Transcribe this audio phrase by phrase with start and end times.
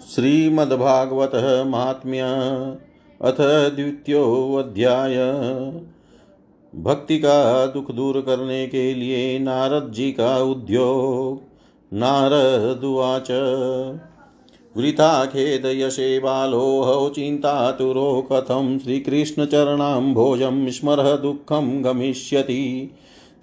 [0.00, 2.20] श्रीमद्भागवत महात्म्य
[3.22, 3.40] अथ
[3.76, 5.16] द्वितीयोऽध्याय।
[6.74, 11.40] भक्ति का दुख दूर करने के लिए नारद जी का उद्योग।
[11.96, 13.30] नारदुवाच
[14.76, 22.94] वृथा खेदयशे बालोऽहौ चिन्तातुरो कथं श्रीकृष्णचरणाम्भोजं स्मरः दुःखं गमिष्यति।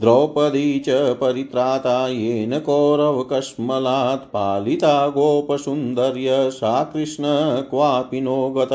[0.03, 7.23] द्रौपदी च परित्राता येन कौरवकश्मलात् पालिता गोपसुन्दर्य, सा कृष्ण
[7.61, 8.69] क्वापि नो गत।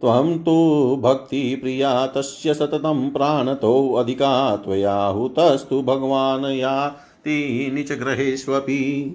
[0.00, 9.14] त्वं तु भक्तिप्रिया, तस्य सततं प्राणतोऽधिका त्वयाहुतस्तु भगवान् याति निचग्रहेष्वपि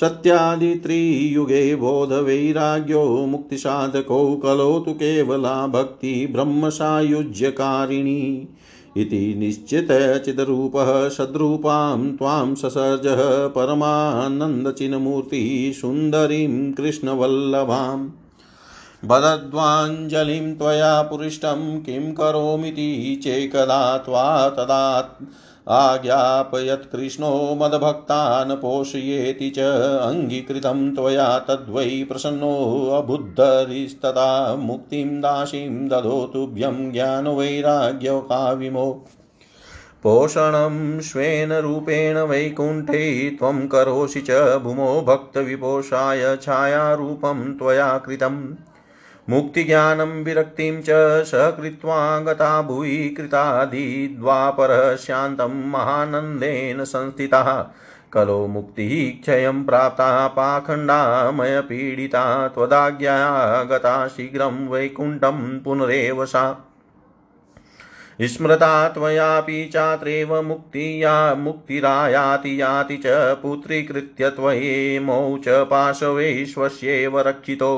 [0.00, 8.48] सत्यादित्रियुगे बोधवैराग्यो मुक्तिसाधकौ कलौ तु केवला भक्ति ब्रह्मसायुज्यकारिणी।
[8.96, 18.10] इति निश्चितचिदरूपः सद्रूपां त्वां ससर्जः परमानन्दचिन्मूर्तिः सुन्दरीं कृष्णवल्लभाम्
[19.04, 25.18] बदद्वाञ्जलिं त्वया पुरिष्टं किं करोमीति चेकदा त्वा तदा
[25.68, 29.58] आज्ञापयत्कृष्णो मदभक्तान् पोषयेति च
[30.02, 39.06] अङ्गीकृतं त्वया तद्वै प्रसन्नोऽबुद्धरिस्तदा मुक्तिं दासीं ददो तुभ्यं ज्ञानवैराग्यकाविमो
[40.02, 48.54] पोषणं स्वेन रूपेण वैकुण्ठे त्वं करोषि च भूमो भक्तविपोषाय छायारूपं त्वया कृतम्।
[49.30, 50.88] मुक्तिज्ञानं विरक्तिं च
[51.24, 57.48] सकृत्वा गता भुवि कृतादिद्वापरः शान्तं महानन्देन संस्थितः।
[58.12, 66.44] कलो मुक्तिः क्षयं प्राप्ता पाखण्डामयपीडिता त्वदाज्ञया गता शीघ्रं वैकुण्ठं पुनरेव सा
[68.22, 73.06] स्मृता त्वयापि चात्रैव मुक्तिया मुक्तिरायाति याति च
[73.42, 77.72] पुत्रीकृत्य त्वयेमौ च पाशवैश्वस्येव रक्षितो।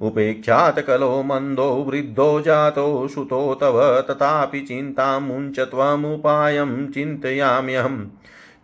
[0.00, 4.60] उपेक्षात् कलो मन्दो वृद्धो जातो सुतो तव, तथापि
[4.98, 8.06] तमुपय त्वमुपायं चिन्तयाम्यहम्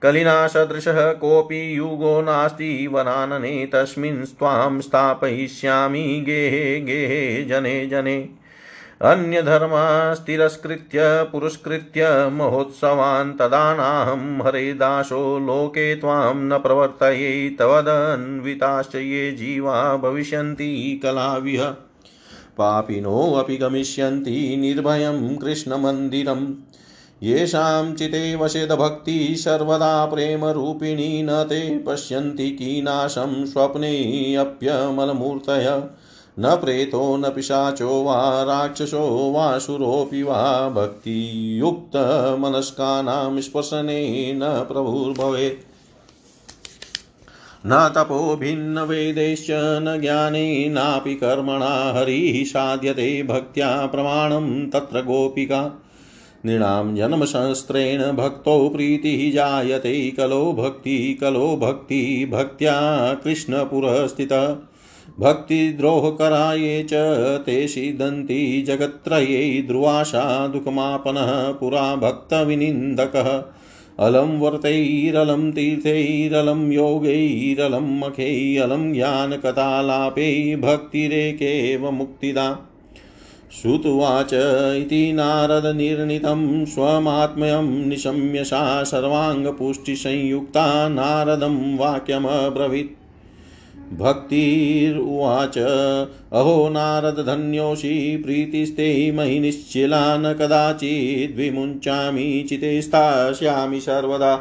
[0.02, 8.28] कलिना सदृशः कोऽपि युगो नास्ति, वनानने तस्मिन् त्वां स्थापयिष्यामि गेहे गेहे, जने जने।
[9.03, 21.75] अन्यधर्मास्तिरस्कृत्य, पुरस्कृत्य महोत्सवान् तदा नाहं हरेदासो लोके त्वां न प्रवर्तये तवदन्विताश्च ये जीवा भविष्यन्ति कलाविह।
[22.58, 26.54] पापिनोऽपि गमिष्यन्ति निर्भयं कृष्णमन्दिरम्।
[27.22, 35.82] येषां चिते वशेदभक्तिः सर्वदा प्रेमरूपिणी न ते पश्यन्ति कीनाशं स्वप्नेऽप्यमलमूर्तय
[36.41, 45.69] न प्रेतो न पिशाचो वा राक्षसो वासुरोऽपि वा भक्तियुक्तमनस्कानां स्पर्शनेन प्रभुर्भवेत्।
[47.66, 55.84] न तपो भिन्नवेदैश्च न ज्ञानेनापि कर्मणा हरिः साध्यते भक्त्या प्रमाणं तत्र गोपिका।
[56.47, 64.56] नृणां जन्मसहस्रेण भक्तौ प्रीतिः जायते कलो भक्ति कलो भक्ति भक्त्या कृष्णपुरस्थितः।
[65.20, 66.90] भक्तिद्रोहकराये च
[67.46, 73.42] ते सिदन्ति जगत्त्रये ध्रुवाशा दुःखमापनः पुरा भक्तविनिन्दकः।
[74.06, 82.58] अलं वर्तैरलं तीर्थैरलं योगैरलं मखैरलं ज्ञानकथालापै भक्तिरेकेव मुक्तिदा।
[83.62, 84.30] श्रुत्वाच
[84.82, 92.97] इति नारदनिर्णितं स्वमात्म्यं निशम्य सा सर्वाङ्गपुष्टिसंयुक्ता नारदं वाक्यमब्रवीत्।
[93.93, 95.59] भक्तिरुवाच।
[96.32, 104.37] अहो नारदधन्योऽसि प्रीतिस्ते मयि निश्चिला न कदाचिद्विमुञ्चामि चिते स्थास्यामि सर्वदा।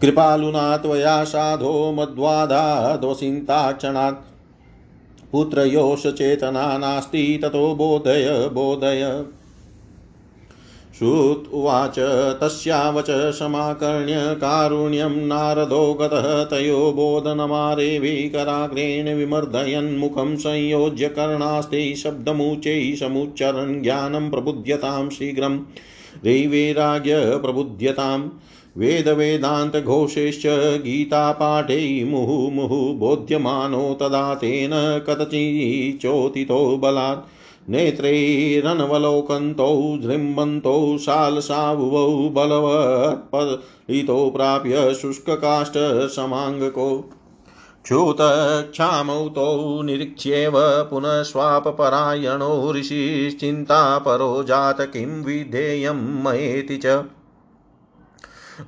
[0.00, 4.16] कृपालुना त्वया साधो मद्वादादोषिन्ताक्षणात्
[5.32, 9.24] पुत्रयोश चेतना नास्ति, ततो बोधय बोधय।
[10.98, 11.94] श्रुत उवाच,
[12.40, 25.58] तस्यावच समाकर्ण्य कारुण्यं नारदो गतः तयो बोधनमारेवीकराग्रेण विमर्दयन्मुखं संयोज्य कर्णास्ते शब्दमुचैः समुच्चरन् ज्ञानं प्रबुध्यतां शीघ्रं।
[26.24, 28.30] रैवैराग्य प्रबुध्यताम्
[28.76, 30.42] वेदवेदान्तघोषैश्च
[30.82, 47.10] गीतापाठै मुहुमुहुः बोध्यमानो तदा तेन कथचिचोतितो बलात् नेत्रैरनवलोकन्तौ जृम्बन्तौ शालसावुवौ बलवत्पलितो प्राप्य शुष्ककाष्ठसमाङ्गको
[47.84, 57.04] क्षुतक्षामौ तौ निरीक्ष्येव पुनः स्वापपरायणो ऋषिश्चिन्तापरो जात किं विधेयं मयेति च।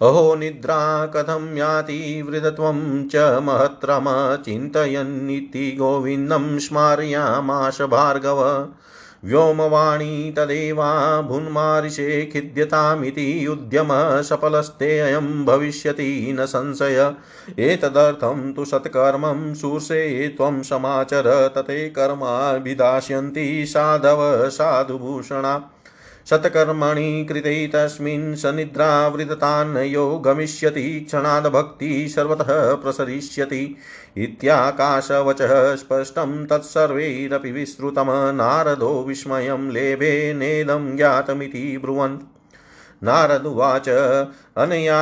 [0.02, 4.04] अहो निद्रा कथं याति वृदत्वं च महत्रम
[4.44, 8.68] चिन्तयन्निति गोविन्दं स्मारयामाश भार्गव।
[9.24, 17.14] व्योमवाणी तदेवा भुन्मारिषे खिद्यतामिति उद्यमः सफलस्तेऽयं भविष्यति न संशय।
[17.58, 25.70] एतदर्थं तु सत्कर्मं शूर्षे त्वं समाचर तते कर्माभिधास्यन्ति साधव साधुभूषणा।
[26.30, 33.76] शतकर्मणि कृते तस्मिन् सनिद्रावृततान्नयो गमिष्यति क्षणाद् भक्तिः सर्वतः प्रसरिष्यति।
[34.16, 42.16] इत्याकाशवचः स्पष्टं तत्सर्वैरपि विस्तृतं नारदो विस्मयं लेभे नेदं ज्ञातमिति ब्रुवन्।
[43.02, 43.88] नारदुवाच
[44.56, 44.98] अनया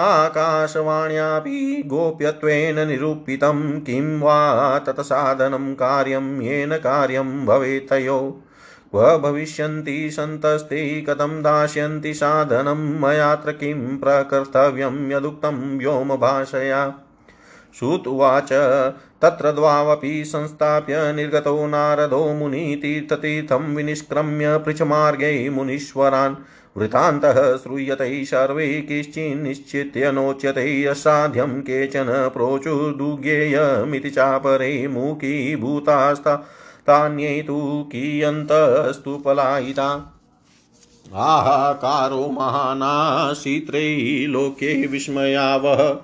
[0.00, 8.42] आकाशवाण्यापि गोप्यत्वेन निरूपितं, किं वा तत्साधनं कार्यं, येन कार्यं भवेत्तयो।
[8.90, 13.00] क्व भविष्यन्ति सन्तस्ते कथं दास्यन्ति साधनं?
[13.00, 15.10] मयात्र किं प्रकर्तव्यं?
[15.12, 16.94] यदुक्तं व्योमभाषया
[17.78, 18.52] श्रुत्वाच
[19.22, 26.34] तत्र द्वावपि संस्थाप्य निर्गतो नारदो मुनितीर्थतीर्थं विनिष्क्रम्य पृच्छमार्गे मुनीश्वरान्।
[26.76, 36.48] वृतान्तः श्रूयते सर्वे किश्चिन्निश्चित्य नोच्यते असाध्यं केचन प्रोचुदुज्ञेयमिति चापरे मुखीभूतास्ता
[36.88, 40.14] तान्यै तु कियन्तस्तु पलायिता
[41.14, 45.96] आहाकारो महानाशीत्रैलोके विस्मयावः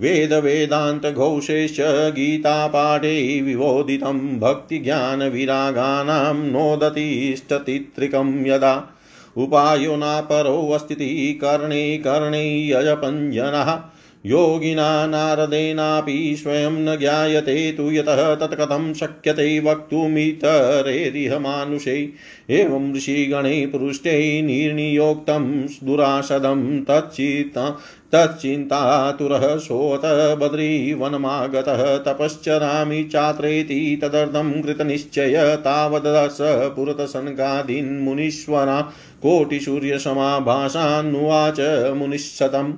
[0.00, 1.76] वेदवेदान्तघोषेश्च
[2.16, 8.90] गीतापाठे विवोदितं भक्तिज्ञानविरागानां नोदतिष्ठतित्रिकं यदा।
[9.36, 13.80] उपायो नापरोऽस्तिति कर्णे कर्णे यजपञ्जनः
[14.28, 22.08] योगिना नारदेनापि स्वयं न ज्ञायते तु यतः तत्कथं शक्यते वक्तुमितरेरिह मानुषै।
[22.50, 27.78] एवं ऋषिगणे पुरुष्टै निर्नियोक्तं दुरासदं तच्चिता
[28.14, 36.38] तच्चिन्तातुरः सोऽत बद्रीवनमागतः तपश्चरामि चात्रेति तदर्थं कृतनिश्चय तावदस
[36.76, 38.92] पुरतसनकादीन्मुनीश्वरा
[39.22, 41.60] कोटिसूर्यसमाभासान्नुवाच
[41.96, 42.72] मुनिशतम्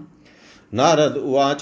[0.75, 1.61] नारद उवाच,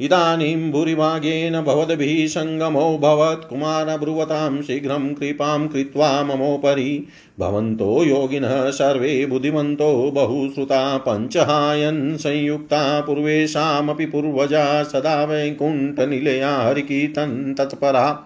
[0.00, 7.06] इदानीं भूरिभागेन भवद्भिः सङ्गमो भवत्कुमारब्रुवतां शीघ्रं कृपां कृत्वा ममोपरि।
[7.38, 18.24] भवन्तो योगिनः सर्वे बुद्धिमन्तो बहुश्रुता पञ्चहायन् संयुक्ता, पूर्वेषामपि पूर्वजा सदा वैकुण्ठनिलया हरिकीर्तन् तत्परा।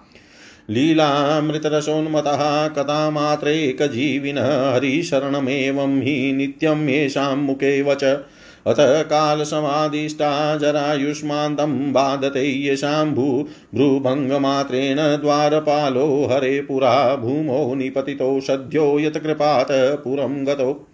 [0.71, 8.05] लीलामृतरसोन्मतः कथामात्रेकजीविनः हरिशरणमेवं हि नित्यं येषां मुखे वच।
[8.67, 20.47] अथ कालसमादिष्टा जरायुष्मान्दं बाधते येषां भू भ्रूभङ्गमात्रेण द्वारपालो हरे पुरा, भूमौ निपतितो सद्यो यत्कृपात् पुरं
[20.47, 20.89] गतो।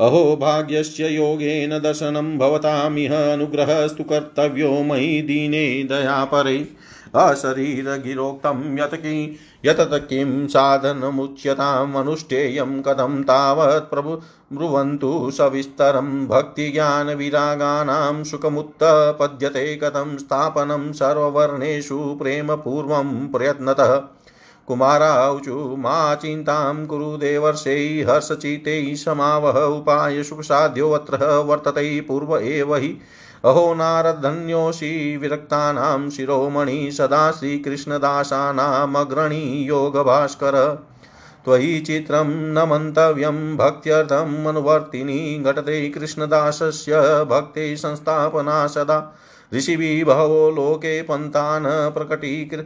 [0.00, 6.66] अहो भाग्यस्य योगेन दर्शनं भवतामिह अनुग्रहस्तु कर्तव्यो मयि दीने दयापरे।
[7.14, 14.20] अशरीरगिरोक्तं यत् कि, यतत किं साधनमुच्यताम् अनुष्ठेयं कथं तावत् प्रभु
[14.52, 24.02] ब्रुवन्तु सविस्तरं भक्तिज्ञानविरागानां सुखमुत्पद्यते कथं स्थापनं सर्ववर्णेषु प्रेमपूर्वं प्रयत्नतः।
[24.66, 32.98] कुमाराऊचु मा चिन्तां कुरु देवर्षै हर्षचितैः समावह उपाय सुखसाध्योऽत्र वर्तते पूर्व एव हि
[33.44, 40.86] अहो नारदन्योषि विरक्तानां शिरोमणि सदा श्रीकृष्णदासानामग्रणी योगभास्कर।
[41.44, 49.16] त्वयि चित्रं न मन्तव्यं भक्त्यर्थम् अनुवर्तिनि घटते कृष्णदासस्य भक्ते संस्थापना सदा।
[49.54, 52.62] ऋषिभिः बहवो लोके पन्थान् प्रकटीकृ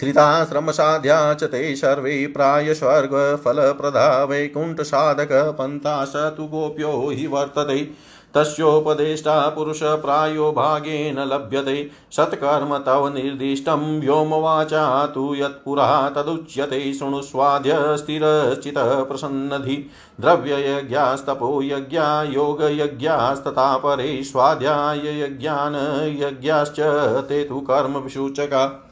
[0.00, 7.90] कृताश्रमसाध्या च ते सर्वे प्रायस्वर्गफलप्रदा वैकुण्ठसाधकपन्था स तु गोप्यो हि वर्तते।
[8.38, 19.90] तस्योपदेष्टा पुरुषप्रायो भागेन लभ्यते। सत्कर्म तव निर्दिष्टं व्योमवाचा तु यत्पुरा तदुच्यते। शृणुस्वाद्य स्थिरश्चितः प्रसन्नधि।
[20.20, 25.74] द्रव्ययज्ञास्तपो यज्ञा योगयज्ञास्तथा परे स्वाध्याययज्ञान
[26.22, 26.80] यज्ञाश्च
[27.28, 28.84] ते तु कर्मविसूचका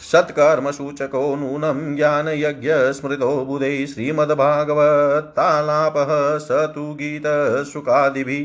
[0.00, 4.78] सत्कर्मसूचको नूनं ज्ञानयज्ञस्मृतो बुधे श्रीमद्भागवतालापः
[6.38, 8.44] स तु गीतसुखादिभिः।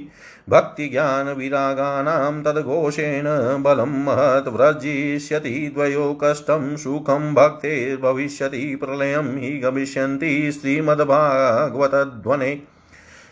[0.50, 12.62] भक्तिज्ञानविरागानां तद्घोषेण बलं महत् व्रजिष्यति द्वयो कष्टं सुखं भक्तेर्भविष्यति प्रलयं हि गमिष्यन्ति श्रीमद्भागवतध्वने।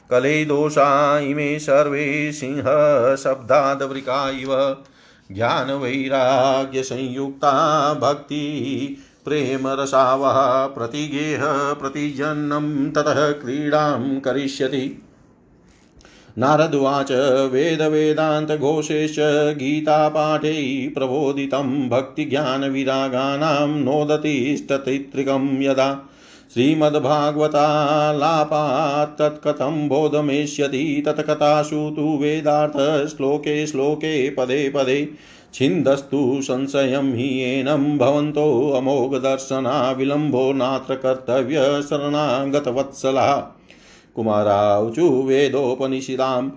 [0.10, 4.78] कले दोषा इमे सर्वे सिंहशब्दादवृका इव
[5.32, 15.03] ज्ञानवैराग्यसंयुक्ता भक्ति प्रेमरसावः प्रतिगेह प्रतिजन्नं ततः क्रीडां करिष्यति।
[16.38, 17.08] नारदुवाच
[17.52, 19.16] वेदवेदान्तघोषेश्च
[19.58, 26.10] गीतापाठे प्रबोधितं भक्तिज्ञानविरागानां नोदतिस्ततित्रिकं यदा
[26.54, 35.10] श्रीमद्भागवतालापात् तत्कथं बोधमेष्यति तत्कथासु तु वेदार्थश्लोके श्लोके पदे पदे
[35.54, 38.82] छिन्दस्तु संशयं हि एनं भवन्तो
[39.98, 43.53] विलम्बो नात्र कर्तव्यशरणागतवत्सला।
[44.16, 46.50] कुमाराऊचु वेदोपनिषदां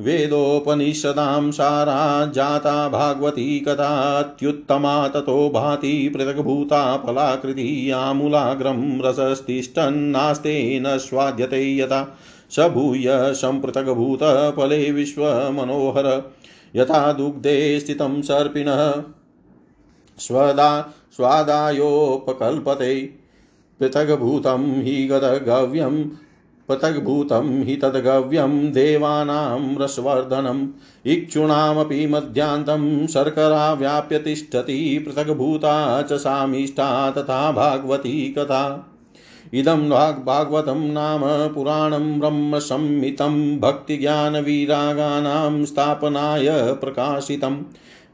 [0.00, 12.18] वेदोपनिषदां सारा जाता भागवती कथात्युत्तमा ततो भाति पृथग्भूता फलाकृति आमूलाग्रं रसस्तिष्ठन्नास्तेन स्वाद्यते यथा।
[12.50, 16.30] स भूय सम्पृथग्भूतफले विश्वमनोहर,
[16.76, 19.02] यथा दुग्धे स्थितं सर्पिणः,
[20.18, 23.00] स्वदा स्वादायोपकल्पते।
[23.80, 26.04] पृथग्भूतं हि गतगव्यं
[26.70, 30.68] पृथग्भूतं हि तद्गव्यं देवानां रसवर्धनम्।
[31.06, 36.12] इक्षूणामपि मध्यान्तं शर्करा व्याप्य तिष्ठति पृथग्भूता च
[37.18, 38.86] तथा भागवती कथा।
[39.54, 39.88] इदं
[40.24, 47.56] भागवतं नाम पुराणं ब्रह्मसंहितं भक्तिज्ञानविरागानां स्थापनाय प्रकाशितम्।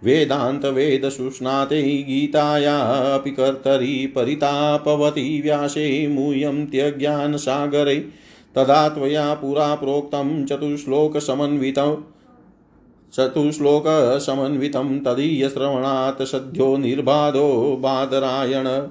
[0.04, 8.08] वेदान्तवेदसुष्णाते गीतायापि कर्तरि परितापवती व्यासे मूयं त्यज्ञानसागरे
[8.56, 11.96] तदा त्वया पुरा प्रोक्तं चतुश्लोकसमन्वितं
[13.14, 18.88] चतुश्लोकसमन्वितं तदीयश्रवणात् सद्यो निर्बाधो बादरायण।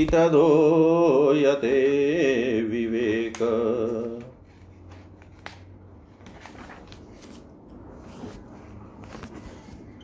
[0.05, 1.81] तदोयते
[2.61, 3.37] विवेक।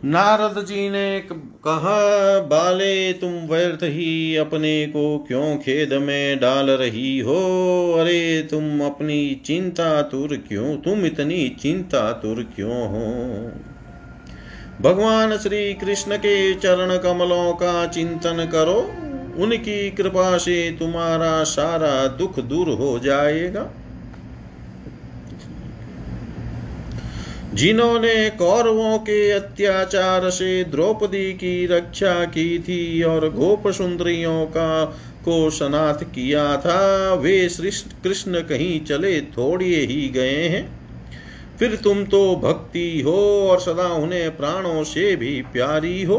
[0.05, 7.19] नारद जी ने कहा, बाले, तुम व्यर्थ ही अपने को क्यों खेद में डाल रही
[7.19, 7.35] हो?
[7.99, 10.77] अरे, तुम अपनी चिंता तुर क्यों?
[10.77, 13.05] तुम इतनी चिंता तुर क्यों हो?
[14.81, 18.79] भगवान श्री कृष्ण के चरण कमलों का चिंतन करो।
[19.43, 23.76] उनकी कृपा से तुम्हारा सारा दुख दूर हो जाएगा।
[27.57, 34.85] जिन्होंने कौरवों के अत्याचार से द्रौपदी की रक्षा की थी और गोप सुंदरियों का
[35.25, 37.47] को सनाथ किया था, वे
[38.03, 40.77] कृष्ण कहीं चले थोड़े ही गए हैं।
[41.59, 46.17] फिर तुम तो भक्ति हो और सदा उन्हें प्राणों से भी प्यारी हो।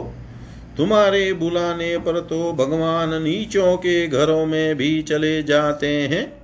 [0.77, 6.38] तुम्हारे बुलाने पर तो भगवान नीचों के घरों में भी चले जाते हैं।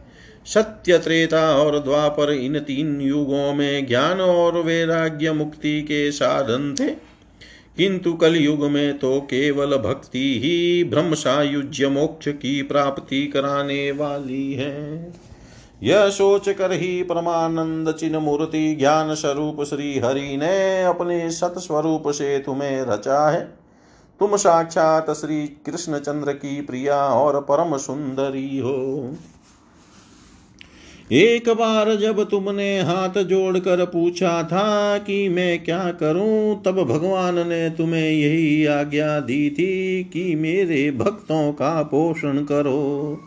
[0.46, 7.14] सत्य त्रेता और द्वापर इन तीन युगों में ज्ञान और वैराग्य मुक्ति के साधन थे।
[7.76, 14.52] किंतु कल युग में तो केवल भक्ति ही ब्रह्म सायुज्य मोक्ष की प्राप्ति कराने वाली
[14.52, 15.12] है।
[15.82, 22.02] यह सोच कर ही परमानंद चिन्ह मूर्ति ज्ञान स्वरूप श्री हरि ने अपने सत स्वरूप
[22.08, 23.44] से तुम्हें रचा है।
[24.20, 29.14] तुम साक्षात श्री कृष्ण चंद्र की प्रिया और परम सुंदरी हो।
[31.12, 37.70] एक बार जब तुमने हाथ जोड़कर पूछा था कि मैं क्या करूँ, तब भगवान ने
[37.70, 43.20] तुम्हें यही आज्ञा दी थी कि मेरे भक्तों का पोषण करो।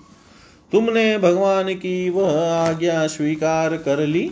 [0.71, 4.31] तुमने भगवान की वह आज्ञा स्वीकार कर ली।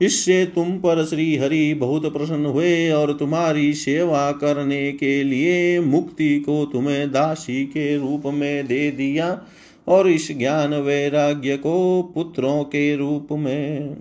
[0.00, 6.40] इससे तुम पर श्री हरि बहुत प्रसन्न हुए और तुम्हारी सेवा करने के लिए मुक्ति
[6.40, 9.40] को तुम्हें दासी के रूप में दे दिया।
[9.90, 13.94] और इस ज्ञान वैराग्य को पुत्रों के रूप में।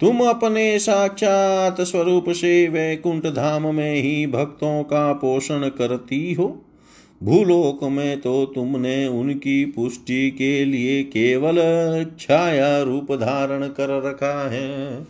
[0.00, 6.62] तुम अपने साक्षात स्वरूप से वैकुंठ धाम में ही भक्तों का पोषण करती हो।
[7.22, 11.56] भूलोक में तो तुमने उनकी पुष्टि के लिए केवल
[12.20, 15.04] छाया रूप धारण कर रखा है।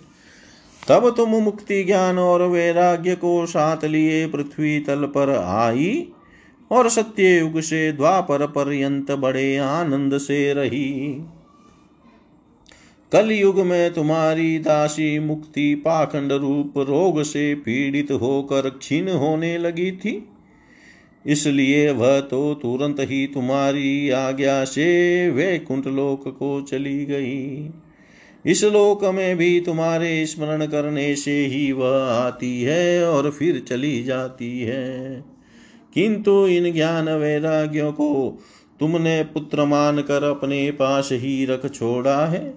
[0.89, 6.09] तब तुम मुक्ति ज्ञान और वैराग्य को साथ लिए पृथ्वी तल पर आई।
[6.73, 11.21] और सत्य युग से द्वापर पर्यंत बड़े आनंद से रही।
[13.13, 19.93] कल युग में तुम्हारी दासी मुक्ति पाखंड रूप रोग से पीड़ित होकर क्षीण होने लगी
[19.93, 20.29] थी।
[21.27, 27.71] इसलिए वह तो तुरंत ही तुम्हारी आज्ञा से वैकुंठ लोक को चली गई।
[28.47, 34.03] इस लोक में भी तुम्हारे स्मरण करने से ही वह आती है और फिर चली
[34.03, 35.32] जाती है।
[35.95, 38.39] किंतु इन ज्ञान वैराग्यों को
[38.81, 42.55] तुमने पुत्र मान कर अपने पास ही रख छोड़ा है।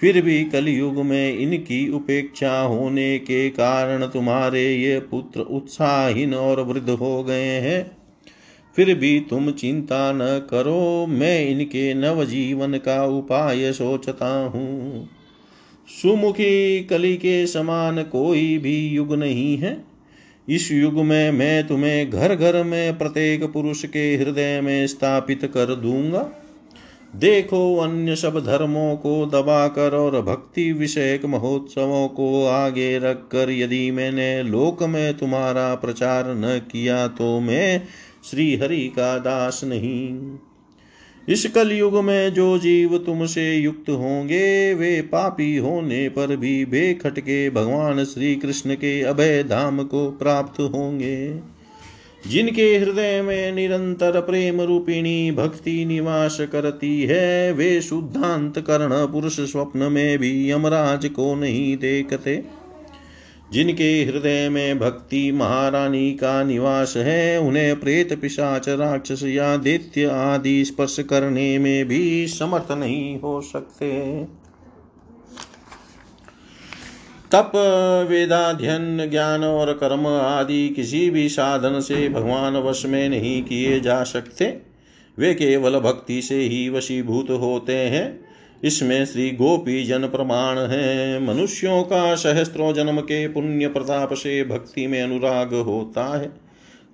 [0.00, 6.90] फिर भी कलयुग में इनकी उपेक्षा होने के कारण तुम्हारे ये पुत्र उत्साहीन और वृद्ध
[6.90, 7.96] हो गए हैं।
[8.76, 15.08] फिर भी तुम चिंता न करो, मैं इनके नवजीवन का उपाय सोचता हूँ।
[16.02, 19.93] सुमुखी कली के समान कोई भी युग नहीं है।
[20.48, 25.74] इस युग में मैं तुम्हें घर घर में प्रत्येक पुरुष के हृदय में स्थापित कर
[25.74, 26.30] दूँगा।
[27.16, 34.42] देखो अन्य सब धर्मों को दबाकर और भक्ति विषयक महोत्सवों को आगे रखकर यदि मैंने
[34.42, 37.82] लोक में तुम्हारा प्रचार न किया तो मैं
[38.30, 40.08] श्री हरि का दास नहीं।
[41.28, 48.04] इस कलयुग में जो जीव तुमसे युक्त होंगे, वे पापी होने पर भी बेखटके भगवान
[48.04, 51.40] श्री कृष्ण के अभय धाम को प्राप्त होंगे।
[52.30, 59.78] जिनके हृदय में निरंतर प्रेम रूपिणी भक्ति निवास करती है, वे शुद्धांत कर्ण पुरुष स्वप्न
[59.78, 62.63] में भी यमराज को नहीं देखते।
[63.54, 70.64] जिनके हृदय में भक्ति महारानी का निवास है, उन्हें प्रेत पिशाच, राक्षस या दैत्य आदि
[70.64, 74.24] स्पर्श करने में भी समर्थ नहीं हो सकते।
[77.32, 77.52] तप
[78.10, 84.04] वेदाध्यन ज्ञान और कर्म आदि किसी भी साधन से भगवान वश में नहीं किए जा
[84.04, 84.58] सकते।
[85.18, 88.23] वे केवल भक्ति से ही वशीभूत होते हैं।
[88.64, 94.86] इसमें श्री गोपी जन प्रमाण है। मनुष्यों का सहस्त्रों जन्म के पुण्य प्रताप से भक्ति
[94.86, 96.44] में अनुराग होता है।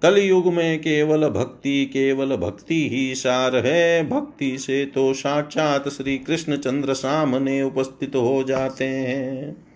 [0.03, 6.19] कल युग में केवल भक्ति केवल भक्ति ही सार है। भक्ति से तो साक्षात श्री
[6.19, 9.67] कृष्ण चंद्र सामने उपस्थित हो जाते हैं।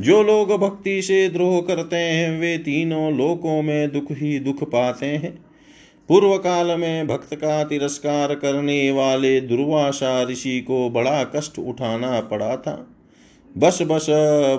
[0.00, 5.06] जो लोग भक्ति से द्रोह करते हैं, वे तीनों लोकों में दुख ही दुख पाते
[5.06, 5.51] हैं।
[6.08, 12.56] पूर्व काल में भक्त का तिरस्कार करने वाले दुर्वासा ऋषि को बड़ा कष्ट उठाना पड़ा
[12.56, 12.86] था।
[13.58, 14.06] बस बस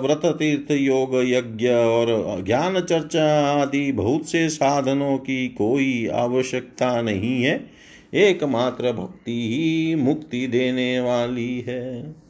[0.02, 7.42] व्रत तीर्थ योग यज्ञ और ज्ञान चर्चा आदि बहुत से साधनों की कोई आवश्यकता नहीं
[7.42, 7.70] है।
[8.14, 12.23] एकमात्र भक्ति ही मुक्ति देने वाली है।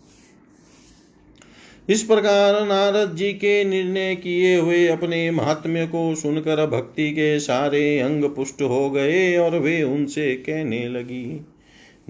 [1.89, 8.01] इस प्रकार नारद जी के निर्णय किए हुए अपने महात्म्य को सुनकर भक्ति के सारे
[8.01, 11.47] अंग पुष्ट हो गए और वे उनसे कहने लगी,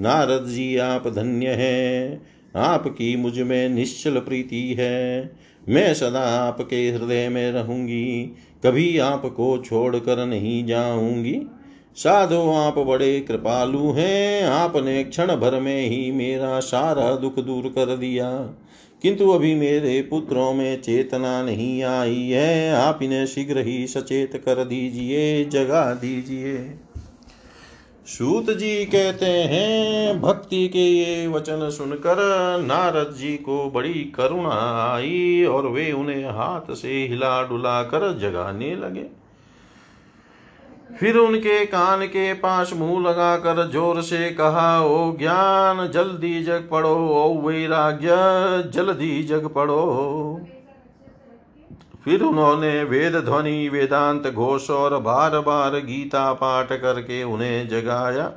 [0.01, 5.33] नारद जी, आप धन्य हैं। आपकी मुझमें निश्चल प्रीति है।
[5.69, 11.43] मैं सदा आपके हृदय में रहूँगी। कभी आपको छोड़कर नहीं जाऊँगी।
[11.97, 17.97] साधो, आप बड़े कृपालु हैं। आपने क्षण भर में ही मेरा सारा दुख दूर कर
[17.97, 18.55] दिया।
[19.05, 24.65] किंतु अभी मेरे पुत्रों में चेतना नहीं आई है। आप इन्हें शीघ्र ही सचेत कर
[24.65, 26.79] दीजिए, जगा दीजिए।
[28.07, 32.17] सूत जी कहते हैं, भक्ति के ये वचन सुनकर
[32.67, 38.77] नारद जी को बड़ी करुणा आई और वे उन्हें हाथ से हिला डुला कर जगाने
[38.77, 39.24] लगे।
[41.01, 46.95] फिर उनके कान के पास मुँह लगाकर ज़ोर से कहा, ओ ज्ञान, जल्दी जग पड़ो,
[47.09, 48.09] ओ वैराग्य,
[48.71, 50.41] जल्दी जग पड़ो।
[52.05, 58.33] फिर उन्होंने वेद ध्वनि, वेदांत घोष और बार बार गीता पाठ करके उन्हें जगाया।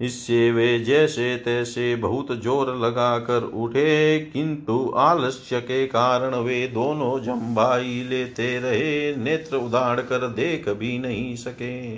[0.00, 8.02] इससे वे जैसे तैसे बहुत ज़ोर लगाकर उठे, किंतु आलस्य के कारण वे दोनों जम्बाई
[8.08, 11.94] लेते रहे, नेत्र उदाड़ कर देख भी नहीं सके।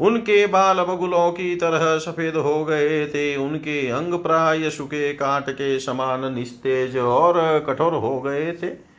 [0.00, 5.78] उनके बाल बगुलों की तरह सफ़ेद हो गए थे, उनके अंग प्राय सुखे काट के
[5.80, 8.91] समान निस्तेज और कठोर हो गए थे।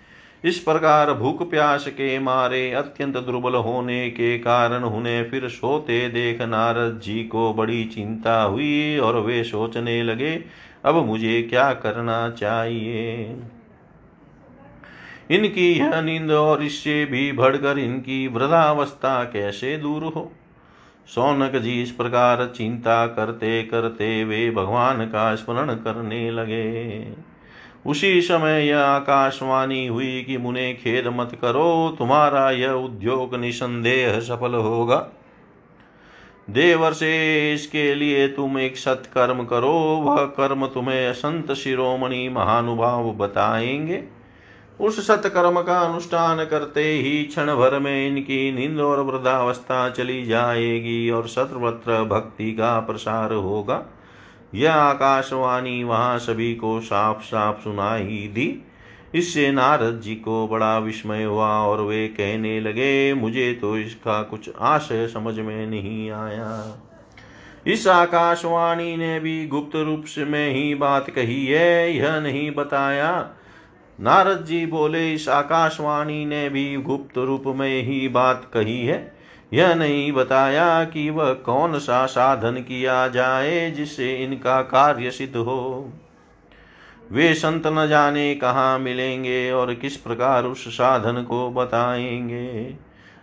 [0.44, 6.42] इस प्रकार भूख प्यास के मारे अत्यंत दुर्बल होने के कारण उन्हें फिर सोते देख
[6.42, 10.44] नारद जी को बड़ी चिंता हुई और वे सोचने लगे,
[10.86, 13.36] अब मुझे क्या करना चाहिए?
[15.32, 20.32] इनकी यह नींद और इससे भी बढ़कर इनकी वृद्धावस्था कैसे दूर हो?
[21.08, 27.04] सौनक जी इस प्रकार चिंता करते करते वे भगवान का स्मरण करने लगे।
[27.86, 34.54] उसी समय यह आकाशवाणी हुई कि मुने खेद मत करो, तुम्हारा यह उद्योग निसंदेह सफल
[34.54, 35.10] होगा।
[36.50, 44.04] देवर्षे इसके लिए तुम एक सत्कर्म करो, वह कर्म तुम्हें संत शिरोमणि महानुभाव बताएँगे।
[44.82, 51.10] उस सत्कर्म का अनुष्ठान करते ही क्षण भर में इनकी नींद और वृद्धावस्था चली जाएगी
[51.10, 53.86] और सर्वत्र भक्ति का प्रसार होगा।
[54.56, 58.64] यह आकाशवाणी वहाँ सभी को साफ़ साफ़ सुनाई दी।
[59.16, 64.50] इससे नारद जी को बड़ा विस्मय हुआ और वे कहने लगे, मुझे तो इसका कुछ
[64.60, 66.80] आशय समझ में नहीं आया।
[67.68, 73.30] इस आकाशवाणी ने भी गुप्त रूप से में ही बात कही है, यह नहीं बताया।
[74.00, 79.13] नारद जी बोले, इस आकाशवाणी ने भी गुप्त रूप में ही बात कही है।
[79.54, 85.94] यह नहीं बताया कि वह कौन सा साधन किया जाए जिससे इनका कार्य सिद्ध हो।
[87.12, 92.76] वे संत न जाने कहाँ मिलेंगे और किस प्रकार उस साधन को बताएँगे।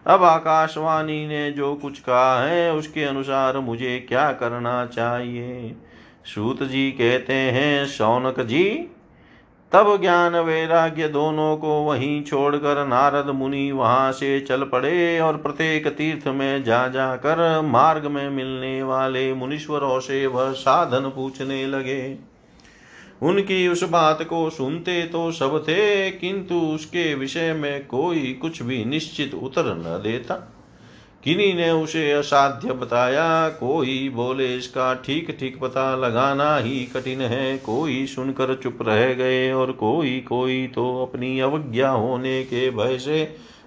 [0.06, 5.76] अब आकाशवाणी ने जो कुछ कहा है, उसके अनुसार मुझे क्या करना चाहिए?
[6.34, 8.88] सूत जी कहते हैं शौनक जी
[9.72, 15.86] तब ज्ञान वैराग्य दोनों को वहीं छोड़कर नारद मुनि वहाँ से चल पड़े और प्रत्येक
[15.88, 22.16] तीर्थ में जा जाकर मार्ग में मिलने वाले मुनीश्वरों से वह साधन पूछने लगे।
[23.22, 28.84] उनकी उस बात को सुनते तो सब थे, किंतु उसके विषय में कोई कुछ भी
[28.84, 30.59] निश्चित उत्तर न देता।
[31.24, 37.56] किन्हीं ने उसे असाध्य बताया, कोई बोले इसका ठीक ठीक पता लगाना ही कठिन है।
[37.58, 43.22] कोई सुनकर चुप रह गए और कोई कोई तो अपनी अवज्ञा होने के भय से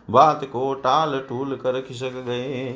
[0.10, 2.72] बात को टाल टूल कर खिसक गए।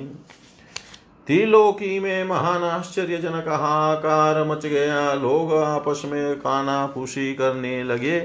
[1.27, 8.19] त्रिलोकी में महान आश्चर्यजनक हाकार मच गया। लोग आपस में काना फूसी करने लगे।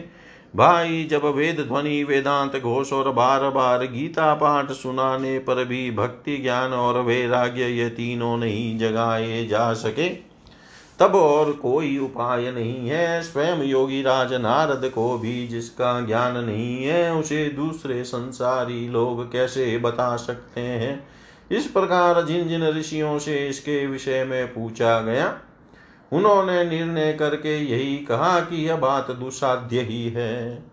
[0.57, 6.37] भाई जब वेद ध्वनि वेदांत घोष और बार बार गीता पाठ सुनाने पर भी भक्ति
[6.37, 10.09] ज्ञान और वैराग्य ये तीनों नहीं जगाए जा सके,
[10.99, 16.85] तब और कोई उपाय नहीं है। स्वयं योगी राज नारद को भी जिसका ज्ञान नहीं
[16.85, 21.09] है, उसे दूसरे संसारी लोग कैसे बता सकते हैं?
[21.53, 25.39] इस प्रकार जिन जिन ऋषियों से इसके विषय में पूछा गया
[26.13, 30.65] उन्होंने निर्णय करके यही कहा कि यह बात दुसाध्य ही है।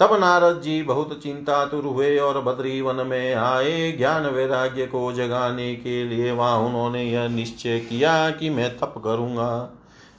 [0.00, 5.74] तब नारद जी बहुत चिंतातुर हुए और बद्री वन में आए। ज्ञान वैराग्य को जगाने
[5.74, 9.72] के लिए वहाँ उन्होंने यह निश्चय किया कि मैं तप करूँगा।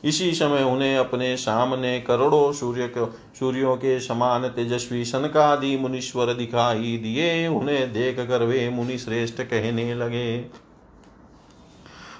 [0.03, 2.91] इसी समय उन्हें अपने सामने करोड़ों सूर्य
[3.39, 9.93] सूर्यों के समान तेजस्वी सनकादि मुनीश्वर दिखाई दिए। उन्हें देख कर वे मुनि श्रेष्ठ कहने
[9.95, 10.37] लगे।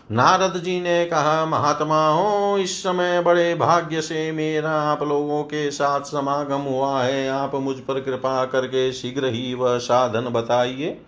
[0.10, 5.72] नारद जी ने कहा, महात्मा हो, इस समय बड़े भाग्य से मेरा आप लोगों के
[5.72, 11.02] साथ समागम हुआ है। आप मुझ पर कृपा करके शीघ्र ही वह साधन बताइए।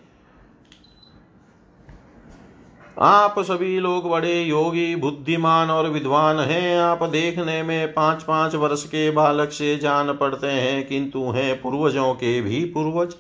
[2.98, 8.84] आप सभी लोग बड़े योगी, बुद्धिमान और विद्वान हैं। आप देखने में पाँच पाँच वर्ष
[8.84, 13.16] के बालक से जान पड़ते हैं, किंतु हैं पूर्वजों के भी पूर्वज।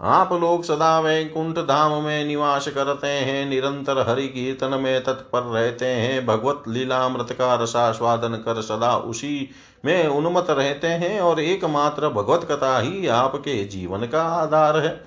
[0.00, 5.86] आप लोग सदा वैकुंठ धाम में निवास करते हैं, निरंतर हरि कीर्तन में तत्पर रहते
[5.86, 9.50] हैं, भगवत लीलामृत का रसास्वादन कर सदा उसी
[9.84, 15.04] में उन्मत रहते हैं और एकमात्र भगवत कथा ही आपके जीवन का आधार है।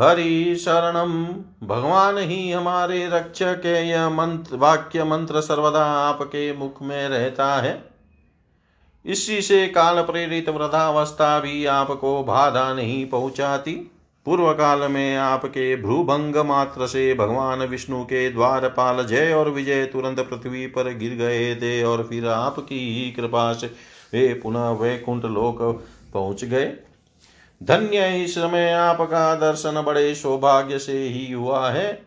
[0.00, 1.26] हरि शरणम
[1.66, 7.95] भगवान ही हमारे रक्षक है, यह मंत्र, वाक्य मंत्र सर्वदा आपके मुख में रहता है।
[9.06, 13.72] इसी से काल प्रेरित वृद्धावस्था भी आपको बाधा नहीं पहुंचाती।
[14.26, 20.20] पूर्व काल में आपके भ्रूभंग मात्र से भगवान विष्णु के द्वारपाल जय और विजय तुरंत
[20.20, 23.66] पृथ्वी पर गिर गए थे और फिर आपकी ही कृपा से
[24.14, 25.62] वे पुनः वैकुंठ लोक
[26.14, 26.66] पहुँच गए।
[27.60, 32.02] धन्य इस समय आपका दर्शन बड़े सौभाग्य से ही हुआ है।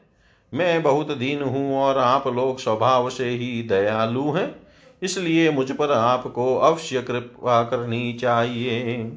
[0.54, 4.69] मैं बहुत दीन हूँ और आप लोग स्वभाव से ही दयालु हैं।
[5.04, 9.12] इसलिए मुझ पर आपको अवश्य कृपा करनी चाहिए।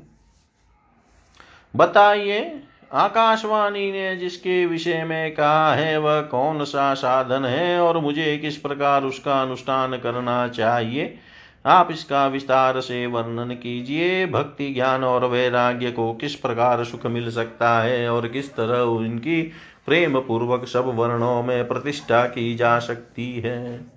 [1.77, 8.39] बताइए, आकाशवाणी ने जिसके विषय में कहा है, वह कौन सा साधन है और मुझे
[8.39, 11.19] किस प्रकार उसका अनुष्ठान करना चाहिए?
[11.67, 17.31] आप इसका विस्तार से वर्णन कीजिए। भक्ति, ज्ञान और वैराग्य को किस प्रकार सुख मिल
[17.31, 19.43] सकता है और किस तरह उनकी
[19.87, 23.92] प्रेम पूर्वक सब वर्णों में प्रतिष्ठा की जा सकती है?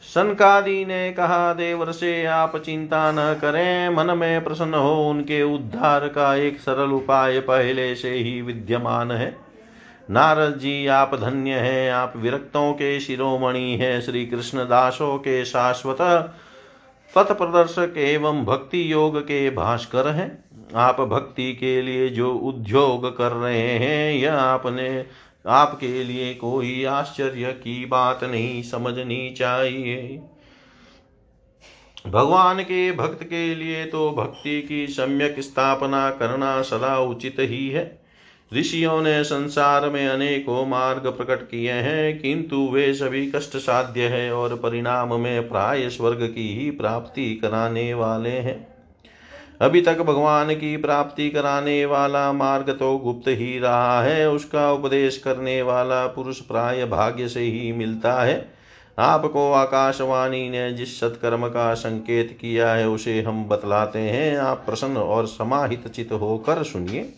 [0.00, 6.08] सनकादि ने कहा देवर से आप चिंता न करें। मन में प्रसन्न हो, उनके उद्धार
[6.08, 9.36] का एक सरल उपाय पहले से ही विद्यमान है।
[10.10, 15.98] नारद जी, आप धन्य हैं। आप विरक्तों के शिरोमणि हैं। श्री कृष्ण दासों के शाश्वत
[17.16, 23.32] पथ प्रदर्शक एवं भक्ति योग के भास्कर हैं। आप भक्ति के लिए जो उद्योग कर
[23.32, 25.06] रहे हैं, यह आपने
[25.44, 30.20] आपके लिए कोई आश्चर्य की बात नहीं समझनी चाहिए।
[32.06, 38.00] भगवान के भक्त के लिए तो भक्ति की सम्यक स्थापना करना सदा उचित ही है।
[38.54, 44.32] ऋषियों ने संसार में अनेकों मार्ग प्रकट किए हैं, किंतु वे सभी कष्ट साध्य है
[44.32, 48.77] और परिणाम में प्राय स्वर्ग की ही प्राप्ति कराने वाले हैं।
[49.60, 55.16] अभी तक भगवान की प्राप्ति कराने वाला मार्ग तो गुप्त ही रहा है। उसका उपदेश
[55.18, 58.58] करने वाला पुरुष प्राय भाग्य से ही मिलता है।
[58.98, 64.96] आपको आकाशवाणी ने जिस सत्कर्म का संकेत किया है, उसे हम बतलाते हैं। आप प्रसन्न
[64.96, 67.12] और समाहित चित होकर सुनिए।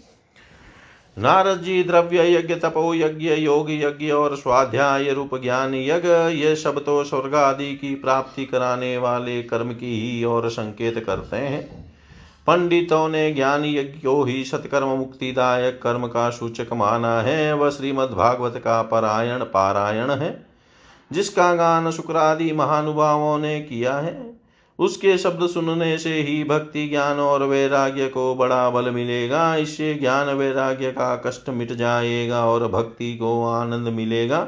[1.18, 6.08] नारद जी, द्रव्य यज्ञ, तपो यज्ञ, योग यज्ञ और स्वाध्याय रूप ज्ञान यज्ञ,
[6.40, 11.36] ये सब तो स्वर्ग आदि की प्राप्ति कराने वाले कर्म की ही और संकेत करते
[11.36, 11.79] हैं।
[12.50, 18.56] पंडितों ने ज्ञान यज्ञ ही सत्कर्म मुक्तिदायक कर्म का सूचक माना है। वह श्रीमद् भागवत
[18.56, 20.46] का परायण पारायण है,
[21.12, 24.40] जिसका गान शुक्रादि महानुभावों ने किया है।
[24.78, 30.28] उसके शब्द सुनने से ही भक्ति ज्ञान और वैराग्य को बड़ा बल मिलेगा। इससे ज्ञान
[30.28, 34.46] वैराग्य का कष्ट मिट जाएगा और भक्ति को आनंद मिलेगा।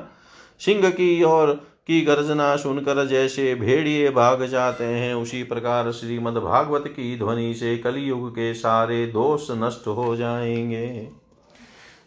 [0.61, 6.85] सिंह की और की गर्जना सुनकर जैसे भेड़िए भाग जाते हैं, उसी प्रकार श्रीमद् भागवत
[6.89, 11.09] की ध्वनि से कलयुग के सारे दोष नष्ट हो जाएँगे।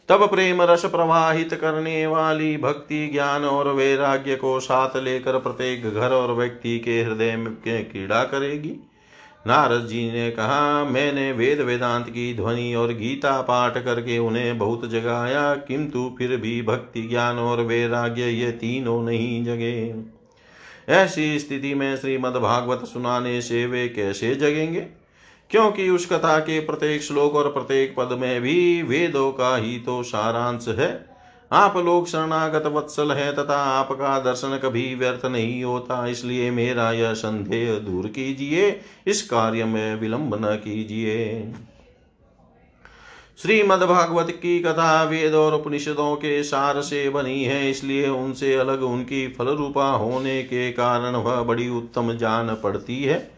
[0.09, 6.11] तब प्रेम रस प्रवाहित करने वाली भक्ति ज्ञान और वैराग्य को साथ लेकर प्रत्येक घर
[6.11, 8.75] और व्यक्ति के हृदय में क्रीड़ा करेगी।
[9.47, 14.89] नारद जी ने कहा, मैंने वेद वेदांत की ध्वनि और गीता पाठ करके उन्हें बहुत
[14.89, 19.95] जगाया, किंतु फिर भी भक्ति ज्ञान और वैराग्य ये तीनों नहीं जगे।
[20.89, 24.87] ऐसी स्थिति में श्रीमद् भागवत सुनाने से वे कैसे जगेंगे?
[25.49, 30.03] क्योंकि उस कथा के प्रत्येक श्लोक और प्रत्येक पद में भी वेदों का ही तो
[30.03, 31.14] सारांश है।
[31.55, 37.13] आप लोग शरणागत वत्सल है तथा आपका दर्शन कभी व्यर्थ नहीं होता, इसलिए मेरा यह
[37.13, 41.53] संदेह दूर कीजिए, इस कार्य में विलंब न कीजिए।
[43.37, 49.27] श्रीमद्भागवत की कथा वेद और उपनिषदों के सार से बनी है, इसलिए उनसे अलग उनकी
[49.27, 53.34] फल रूपा होने के कारण वह बड़ी उत्तम जान पड़ती है।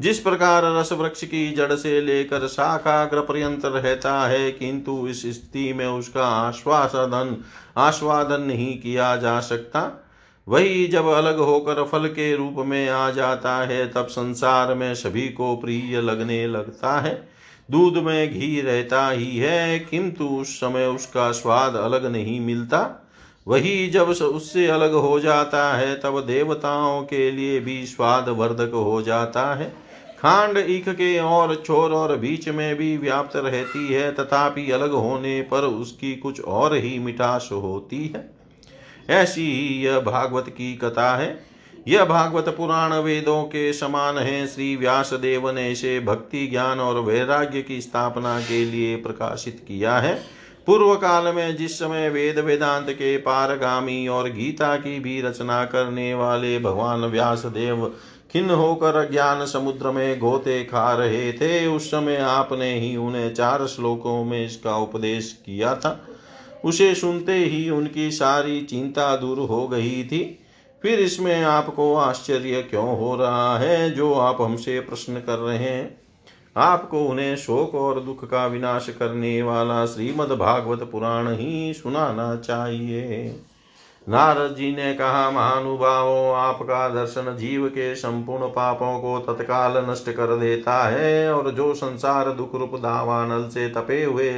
[0.00, 5.72] जिस प्रकार रस वृक्ष की जड़ से लेकर शाखाग्र पर्यंत रहता है, किंतु इस स्थिति
[5.72, 7.44] में उसका आश्वासन,
[7.76, 10.06] आस्वादन नहीं किया जा सकता।
[10.48, 15.28] वही जब अलग होकर फल के रूप में आ जाता है, तब संसार में सभी
[15.28, 17.28] को प्रिय लगने लगता है।
[17.70, 23.06] दूध में घी रहता ही है, किंतु उस समय उसका स्वाद अलग नहीं मिलता।
[23.48, 29.02] वही जब उससे अलग हो जाता है, तब देवताओं के लिए भी स्वाद वर्धक हो
[29.02, 29.89] जाता है।
[30.20, 35.42] खांड ईख के और छोर और बीच में भी व्याप्त रहती है, तथापि अलग होने
[35.42, 38.30] पर उसकी कुछ और ही मिठास होती है।
[39.10, 41.46] ऐसी ही यह भागवत की कथा है।
[41.88, 47.00] यह भागवत पुराण वेदों के समान है। श्री व्यास देव ने इसे भक्ति ज्ञान और
[47.00, 52.90] वैराग्य की स्थापना के लिए प्रकाशित किया है। पूर्व काल में जिस समय वेद वेदांत
[52.90, 57.92] के पारगामी और गीता की भी रचना करने वाले भगवान व्यास देव
[58.32, 63.66] खिन्न होकर ज्ञान समुद्र में गोते खा रहे थे। उस समय आपने ही उन्हें चार
[63.66, 66.08] श्लोकों में इसका उपदेश किया था।
[66.64, 70.38] उसे सुनते ही उनकी सारी चिंता दूर हो गई थी।
[70.82, 76.00] फिर इसमें आपको आश्चर्य क्यों हो रहा है, जो आप हमसे प्रश्न कर रहे हैं?
[76.56, 83.40] आपको उन्हें शोक और दुख का विनाश करने वाला श्रीमद् भागवत पुराण ही सुनाना चाहिए।
[84.10, 90.36] नारद जी ने कहा, महानुभावों, आपका दर्शन जीव के संपूर्ण पापों को तत्काल नष्ट कर
[90.36, 94.30] देता है और जो संसार दुख रूप दावानल से तपे हुए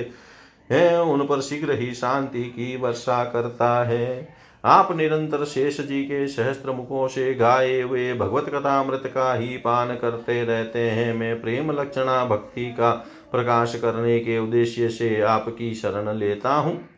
[0.70, 4.28] हैं, उन पर शीघ्र ही शांति की वर्षा करता है।
[4.64, 9.96] आप निरंतर शेष जी के सहस्त्र मुखों से गाए हुए भगवत कथामृत का ही पान
[9.96, 12.90] करते रहते हैं। मैं प्रेम लक्षणा भक्ति का
[13.32, 16.91] प्रकाश करने के उद्देश्य से आपकी शरण लेता हूँ।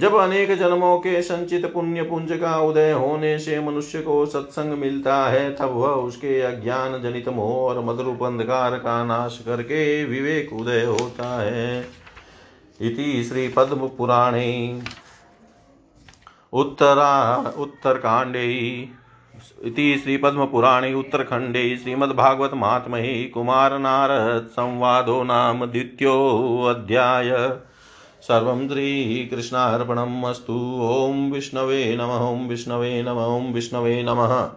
[0.00, 5.16] जब अनेक जन्मों के संचित पुण्य पुंज का उदय होने से मनुष्य को सत्संग मिलता
[5.26, 10.84] है, तब वह उसके अज्ञान जनित मोह और मधुरूप अंधकार का नाश करके विवेक उदय
[10.84, 11.80] होता है।
[12.80, 14.82] इति श्री पद्म पुराणे
[16.52, 18.46] उत्तरा उत्तरकांडे
[19.64, 20.92] इति श्रीपद्मपुराणे
[21.76, 27.30] श्रीमद्भागवत महात्महे कुमारनारद संवादो नाम द्वितीयोऽध्याय
[28.22, 34.50] सर्वं श्रीकृष्णार्पणम् अस्तु। ॐ विष्णवे नमः, ॐ विष्णवे नमः, ॐ विष्णवे नमः।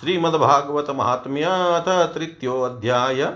[0.00, 3.32] श्रीमद्भागवत महात्म्य अथ तृतीयोऽध्याय।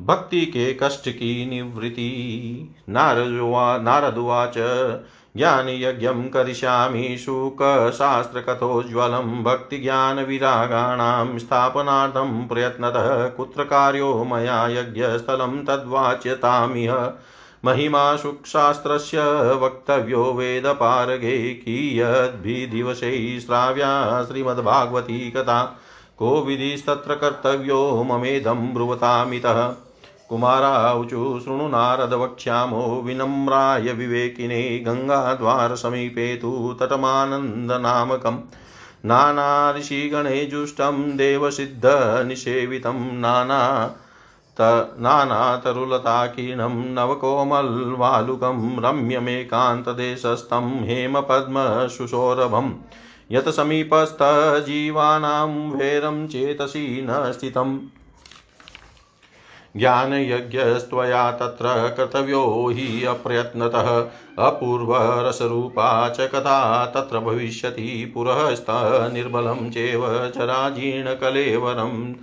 [0.00, 4.54] भक्ति के कष्ट की निवृत्ति। नारदुवाच
[5.36, 17.12] ज्ञानयज्ञं करिष्यामि शुकशास्त्रकथोज्ज्वलं भक्तिज्ञानविरागाणां स्थापनार्थं प्रयत्नतः। कुत्र कार्यो मया यज्ञस्थलं तद्वाच्यतामिह।
[17.64, 25.80] महिमा शुक्शास्त्रस्य वक्तव्यो वेदपारगे कियद्भिदिवसैः श्राव्या श्रीमद्भागवती कथा।
[26.18, 29.72] को विधिस्तत्र कर्तव्यो ममेदं ब्रुवतामितः।
[30.28, 38.38] कुमाराऊचु शृणु नारदवक्ष्यामो विनम्राय विवेकिने गङ्गाद्वारसमीपे तु तटमानन्दनामकम्।
[39.04, 43.90] नाना ऋषिगणैजुष्टं देवसिद्धनिषेवितं नाना
[44.60, 52.72] नानातरुलताकीर्णं नवकोमल्वालुकं रम्यमेकान्तदेशस्थं हेमपद्मशुशोरभम्
[53.32, 57.78] यत् समीपस्थजीवानां वैरं चेतसि न स्थितम्।
[59.76, 64.06] ज्ञानयज्ञस्त्वया तत्र कर्तव्यो हि अप्रयत्नतः।
[64.38, 72.14] अपूर्वरसरूपा च कथा तत्र भविष्यति पुरःस्थनिर्बलं चेव चराजीर्णकलेवरम्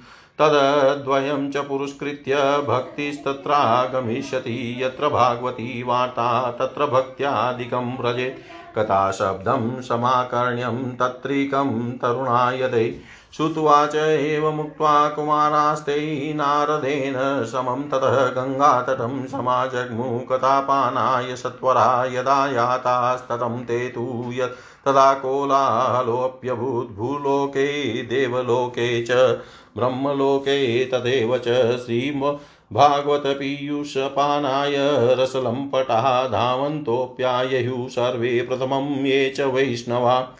[0.41, 13.01] तद्वयं च पुरस्कृत्य भक्तिस्तत्रागमिष्यति यत्र भागवती वार्ता तत्र भक्त्यादिकं व्रजेत् कथाशब्दं समाकर्ण्यं तत्रिकं तरुणायते।
[13.37, 25.13] श्रुत्वाच एवमुक्त्वा कुमारास्ते नारदेन समं ततः गङ्गातटं समाजग्मुकतापानाय सत्वरा यदा यातास्ततं ते तु यत् तदा
[25.13, 29.41] कोलाहलोऽप्यभूत् भूलोके, देवलोके च,
[29.77, 32.37] ब्रह्मलोके तदेव च श्रीम
[32.73, 34.75] भागवतपीयूषपानाय
[35.15, 40.37] रसलम्पटाः धावन्तोऽप्याययुः सर्वे प्रथमं ये च वैष्णवा।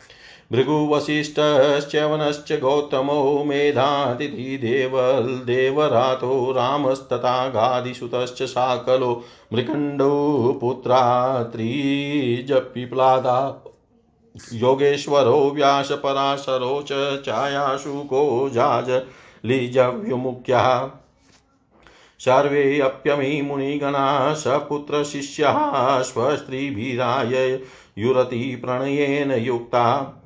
[0.52, 9.24] भृगुवसिष्ठश्च्यवनश्च गौतमो मेधातिथि देवल्देवरातो रामस्तथा गादिसुतश्च साकलो
[9.54, 13.68] मृकण्डो पुत्रा त्रिजपिप्लादा
[14.54, 20.90] योगेश्वरो व्यासपराशरो च छायाशुको जाजलिजव्युमुख्यः
[22.20, 27.60] सर्वेऽप्यमी मुनिगणा सपुत्रशिष्याः स्वस्त्रीभिराय
[27.98, 30.18] युरति प्रणयेन युक्ता।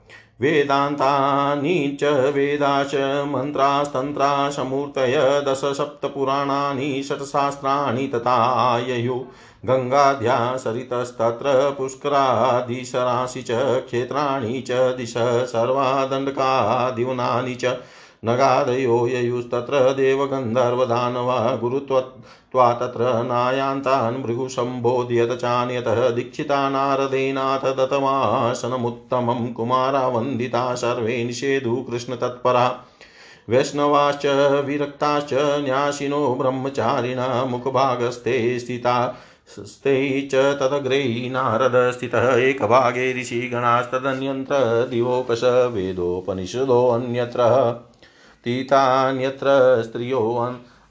[0.42, 9.24] वेदान्तानि च वेदाच मन्त्रास्तन्त्रा समूर्तय दशसप्तपुराणानि षट्शास्त्राणि तथाययुः
[9.66, 17.78] गङ्गाध्या सरितस्तत्र पुष्करादिशराशि च, क्षेत्राणि च, दिश सर्वादण्डकादिवनानि च।
[18.26, 31.76] नगादयो ययुस्तत्र देवगन्धर्वदानवा गुरुत्वा तत्र नायान्तान् भृगुसम्बोध्यत चान्यतः। दीक्षिता नारदेनाथ दत्तमासनमुत्तमं कुमारा वन्दिता सर्वे निषेधु
[31.76, 32.84] कृष्णतत्परा।
[33.50, 45.42] वैष्णवाश्च, विरक्ताश्च, न्यासिनो ब्रह्मचारिणा मुखभागस्ते स्थिता। स्ते च तदग्रे नारदस्थितः एकभागे ऋषिगणास्तदन्यत्र दिवोकश
[45.74, 47.42] वेदोपनिषदोऽन्यत्र
[48.44, 49.48] तीतान्यत्र
[49.84, 50.20] स्त्रियो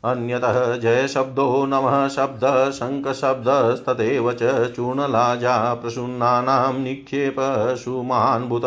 [0.04, 8.64] अन्यतः जयशब्दो नमः शब्दः शङ्खशब्दस्तथैव च चूर्णलाजा प्रसून्नानां निक्षेपशुमान्भुत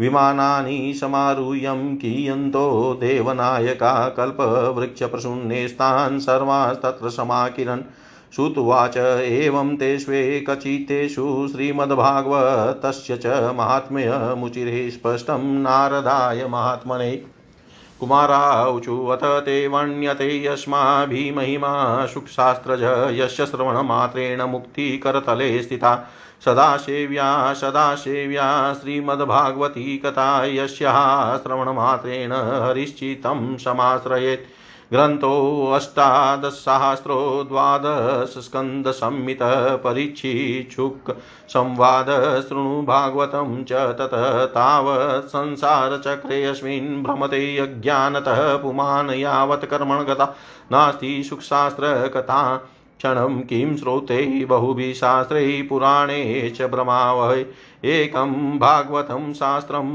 [0.00, 7.82] विमानानि समारुह्यं कीयन्तो देवनायका कल्पवृक्षप्रसून्नेस्तान् सर्वास्तत्र समाकिरन्
[8.34, 17.10] श्रुत्वाच एवं तेष्वेकचितेषु श्रीमद्भागवतस्य च माहात्म्यमुचिरे स्पष्टं नारदाय महात्मने।
[18.00, 22.82] कुमाराऊचु अथ ते वण्यते यस्माभिमहिमा सुखशास्त्रज
[23.20, 26.08] यस्य श्रवणमात्रेण मुक्तिकरतले स्थिता।
[26.44, 34.48] सदा सेव्या सदा सेव्या श्रीमद्भागवती कथा यस्याः श्रवणमात्रेण हरिश्चितं समाश्रयेत्।
[34.92, 39.52] ग्रन्थोऽष्टादशसहस्रो द्वादशस्कन्दसंमितः
[39.84, 41.10] परीक्षिच्छुक्
[41.50, 42.08] संवाद
[42.48, 50.26] शृणु भागवतं च ततः तावत् संसारचक्रेऽस्मिन् भ्रमते अज्ञानतः पुमान् यावत् कर्मण गता
[50.72, 52.40] नास्ति सुखशास्त्रकथा
[53.00, 57.44] क्षणं किं श्रोते बहुभिः शास्त्रैः पुराणे च भ्रमावहै
[57.92, 59.86] एकं भागवतं शास्त्रं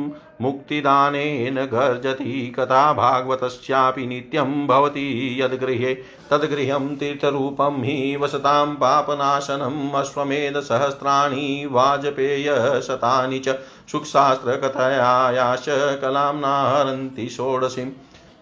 [0.42, 5.94] मुक्तिदानेन गर्जति कथा भागवतस्यापि नित्यं भवति यद्गृहे,
[6.30, 13.56] तद्गृहं तीर्थरूपं हि वसतां पापनाशनम् अश्वमेधसहस्राणि वाजपेयशतानि च
[13.92, 15.66] सुखशास्त्रकथयायाश्च
[16.02, 17.92] कलां नाहरन्ति षोडशीम्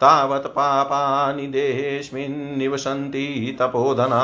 [0.01, 2.59] तावत् पापानि देहेऽस्मिन्
[3.57, 4.21] तपोधना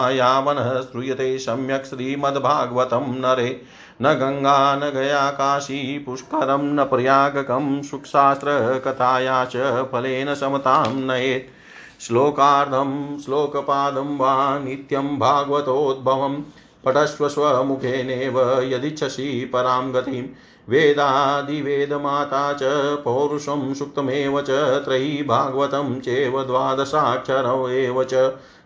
[0.81, 3.61] श्रूयते सम्यक् श्रीमद्भागवतं नरे।
[4.01, 9.57] न गंगा, न गया काशी, पुष्करं न प्रयागकं सुखशास्त्रकथाया च
[9.91, 11.55] फलेन समतां नयेत्।
[12.01, 16.43] श्लोकार्धं श्लोकपादं वा नित्यं भागवतोद्भवं
[16.85, 20.23] पठस्व स्वमुखेनेव यदिच्छसि परां गतिं
[20.69, 22.63] वेदादिवेदमाता च
[23.03, 24.49] पौरुषं सुक्तमेव च
[24.85, 28.13] त्रयी भागवतं चेव द्वादशाक्षरौ एव च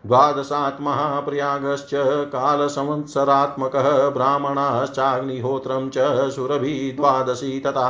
[0.06, 1.92] द्वादशात्मः प्रयागश्च
[2.34, 7.88] कालसंवत्सरात्मकः ब्राह्मणाश्चाग्निहोत्रं च सुरभि द्वादशी तथा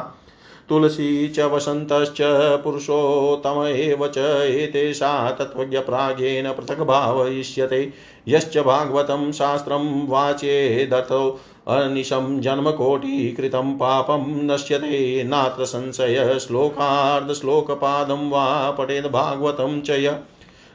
[0.70, 2.18] तुलसी च वसन्तश्च
[2.64, 7.94] पुरुषोत्तम एव च एतेषा तत्त्वज्ञप्राज्ञेन पृथक् भावयिष्यते
[8.28, 19.90] यश्च भागवतं शास्त्रं वाचेदतो अनिशं जन्मकोटिकृतं पापं नश्यते। नात्र संशय श्लोकार्धश्लोकपादं वा पठेद् भागवतं च
[19.90, 20.16] य।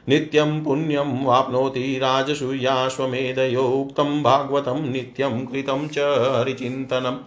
[0.09, 5.99] नित्यं पुण्यं वाप्नोति राजसूयाश्वमेधयो भागवतं नित्यं कृतं च
[6.37, 7.17] हरिचिन्तनम्।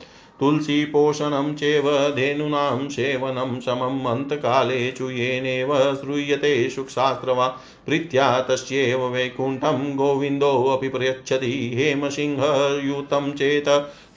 [0.43, 1.85] तुलसीपोषणं चेव
[2.15, 7.47] धेनूनां सेवनं समम् अन्तकाले चुयेनेव श्रूयते सुखशास्त्रवा
[7.87, 13.69] प्रीत्या तस्यैव वैकुण्ठं गोविन्दोऽपि प्रयच्छति हेमसिंहयुतं चेत्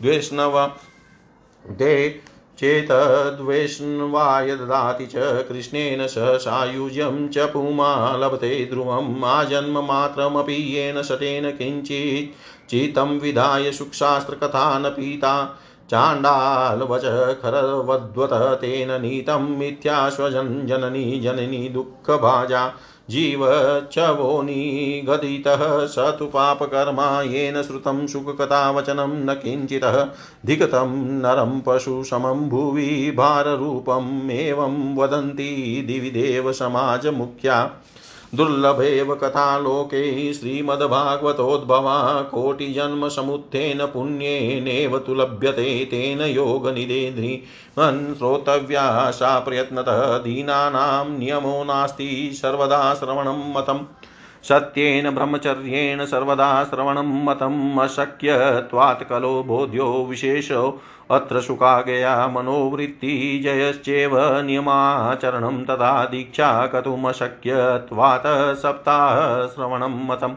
[0.02, 0.58] द्वेष्णव
[1.66, 1.98] दे
[2.60, 13.18] चेतद्वेष्णवाय ददाति च कृष्णेन स सायुज्यं च पुमा लभते ध्रुवम् आजन्ममात्रमपि येन शतेन किञ्चित् चितं
[13.20, 15.36] विधाय सुखशास्त्रकथा न पीता
[15.90, 17.04] चाण्डालवच
[17.42, 22.68] खरवद्वत तेन नीतं मिथ्याश्वजन् जननी जननी दुःखभाजा
[23.10, 29.98] जीवच्छवो निगदितः स तु पापकर्मा येन श्रुतं सुखकथावचनं न किञ्चितः
[30.46, 35.52] धिगतं नरं पशुसमं भुवि भाररूपम् एवं वदन्ति
[35.88, 37.60] दिवि देवसमाजमुख्या
[38.36, 52.32] दुर्लभेव कथालोके श्रीमद्भागवतोद्भवा कोटिजन्मसमुत्थेन पुण्येनेव तु लभ्यते तेन योगनिदेध्रीमन् श्रोतव्या सा प्रयत्नतः दीनानां नियमो नास्ति,
[52.34, 54.05] सर्वदा श्रवणं मतम्।
[54.50, 60.82] सत्येन ब्रह्मचर्येण सर्वदा श्रवणं मतम् अशक्यत्वात् कलो बोध्यो विशेषो,
[61.12, 70.34] अत्र सुखागया मनोवृत्तिजयश्चेव नियमाचरणं तथा दीक्षा कतुमशक्यत्वात् सप्ताहश्रवणं मतम्।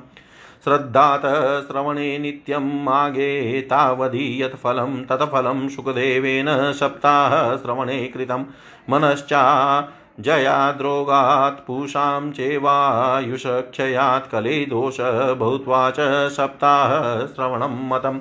[0.65, 1.23] श्रद्धात
[1.67, 8.45] श्रवणे नित्यम् आगे तावधि यत् फलं तत्फलं सुखदेवेन सप्ताहश्रवणे कृतं
[8.91, 9.81] मनश्चा
[10.21, 14.97] जयाद्रोगात् पूषां चेवायुषक्षयात् कले दोष
[15.39, 18.21] भूत्वा च सप्ताहश्रवणं मतम्।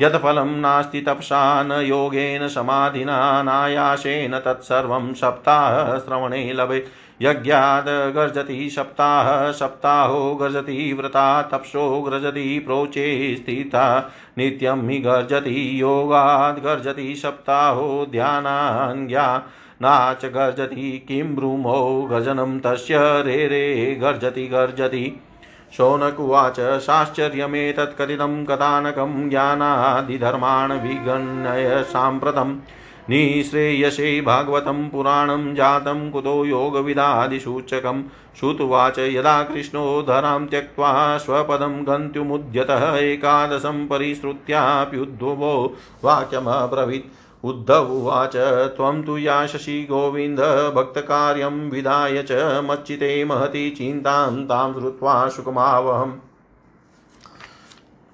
[0.00, 6.86] यत् फलं नास्ति तपसा न योगेन समाधिना नायासेन तत्सर्वं सप्ताहश्रवणे लभे।
[7.22, 17.16] यज्ञाद् गर्जति सप्ताह, सप्ताहो गर्जति व्रता, तपसो गर्जति प्रोचे स्थिता। नित्यं हि गर्जति योगाद् गर्जति
[17.16, 18.06] सप्ताहो
[19.82, 25.20] नाच गर्जति, किं ब्रूमो गर्जनं तस्य रे रे गर्जति गर्जति।
[25.76, 32.58] शौनकुवाच साश्चर्यमेतत् कथितं कथानकं ज्ञानादिधर्मान् विगणय साम्प्रतम्
[33.10, 38.02] निःश्रेयसे भागवतं पुराणं जातं कुतो योगविदादिसूचकं।
[38.40, 48.36] श्रुतुवाच, यदा कृष्णो धरां त्यक्त्वा स्वपदं गन्तुमुद्यतः एकादशं परिश्रुत्याप्युद्भवो। वाक्यमब्रवीत्। उद्धव उवाच,
[48.76, 50.40] त्वं तु याशसि गोविन्द,
[50.76, 52.32] भक्तकार्यं विधाय च
[52.64, 56.12] मच्चिते महती चिन्तां तां श्रुत्वा सुखमावहम्।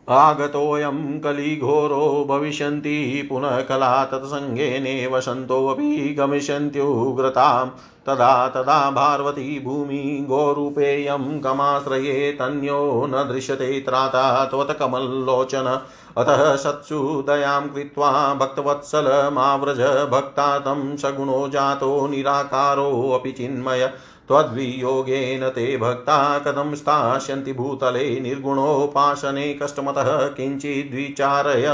[0.08, 7.66] आगतोऽयं कलिघोरो भविष्यन्ति, पुनः कला तत्सङ्गेनेव सन्तोऽपि गमिष्यन्त्युग्रतां।
[8.06, 15.80] तदा तदा भारवती भूमि गोरूपेयं कमाश्रये तन्यो न दृश्यते त्राता त्वत्कमल्लोचन।
[16.16, 19.80] अतः सत्सु दयां कृत्वा भक्तवत्सलमाव्रज
[20.10, 23.90] भक्ता तं सगुणो जातो निराकारोऽपि चिन्मय।
[24.28, 31.66] त्वद्वियोगेन ते भक्ता कथं स्थास्यन्ति भूतले निर्गुणोपासने कष्टमतः किञ्चिद्विचारय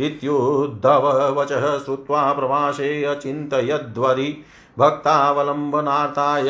[0.00, 1.06] इत्युद्धव
[1.40, 4.36] वचः श्रुत्वा प्रवासे अचिन्तयद्वरि
[4.78, 6.48] भक्तावलम्बनार्थाय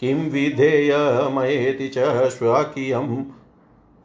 [0.00, 1.98] किं विधेयमयेति च
[2.30, 3.24] स्वकीयं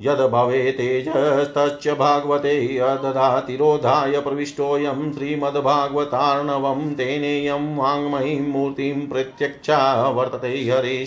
[0.01, 11.05] यद् भवेतेजस्तच्च भागवते अददातिरोधाय प्रविष्टोऽयं श्रीमद्भागवतार्णवं तेनेयं वाङ्मयीं मूर्तिं प्रत्यक्षा वर्तते हरे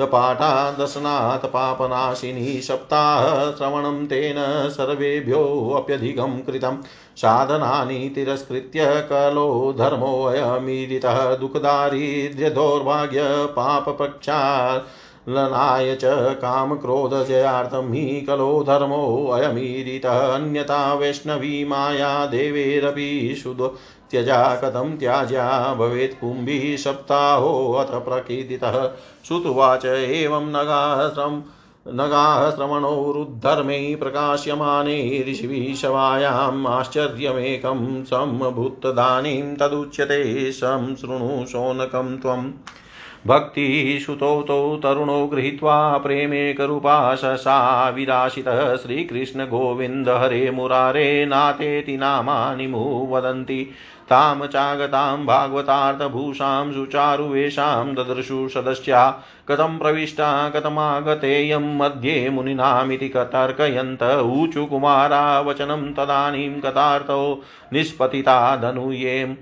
[0.00, 4.36] पाठादशनाथ पापनाशिनी सप्ताहश्रवणं तेन
[4.70, 6.76] सर्वेभ्योऽप्यधिकं कृतं
[7.16, 14.38] साधनानि तिरस्कृत्य कलो धर्मोऽयमीरितः दुःखदारिद्र्यदौर्भाग्य पापप्रक्षा
[15.28, 16.00] लनाय च
[16.34, 23.76] कामक्रोधजयार्थं हि कलो धर्मोऽयमीरितः अन्यथा वैष्णवी माया देवेरपि सुदो
[24.10, 28.90] त्यजा कथं त्याज्या भवेत् कुम्भिः सप्ताहोऽथ प्रकीर्तितः।
[29.28, 31.42] श्रुतुवाच एवं नगाश्रम्
[31.88, 42.50] नगाः श्रवणोरुद्धर्मे प्रकाश्यमाने ऋषिभिः शवायाम् आश्चर्यमेकं सम्भूतदानीं तदुच्यते। सं शृणु शौनकं त्वम्।
[43.26, 53.70] भक्तिसुतौ तौ तरुणौ गृहीत्वा प्रेमेकरूपा ससा विराशितः श्रीकृष्णगोविन्द हरे मुरारे नातेति नामानि मु वदन्ति
[54.10, 59.10] तां चागतां भागवतार्थभूषां सुचारुवेषां ददर्शु सदस्या।
[59.48, 69.34] कथं प्रविष्टा, कथमागतेयं मध्ये मुनीनामिति कतर्कयन्त ऊचु कुमारा वचनं तदानीं कथार्थौ निष्पतिता धनुयेम्।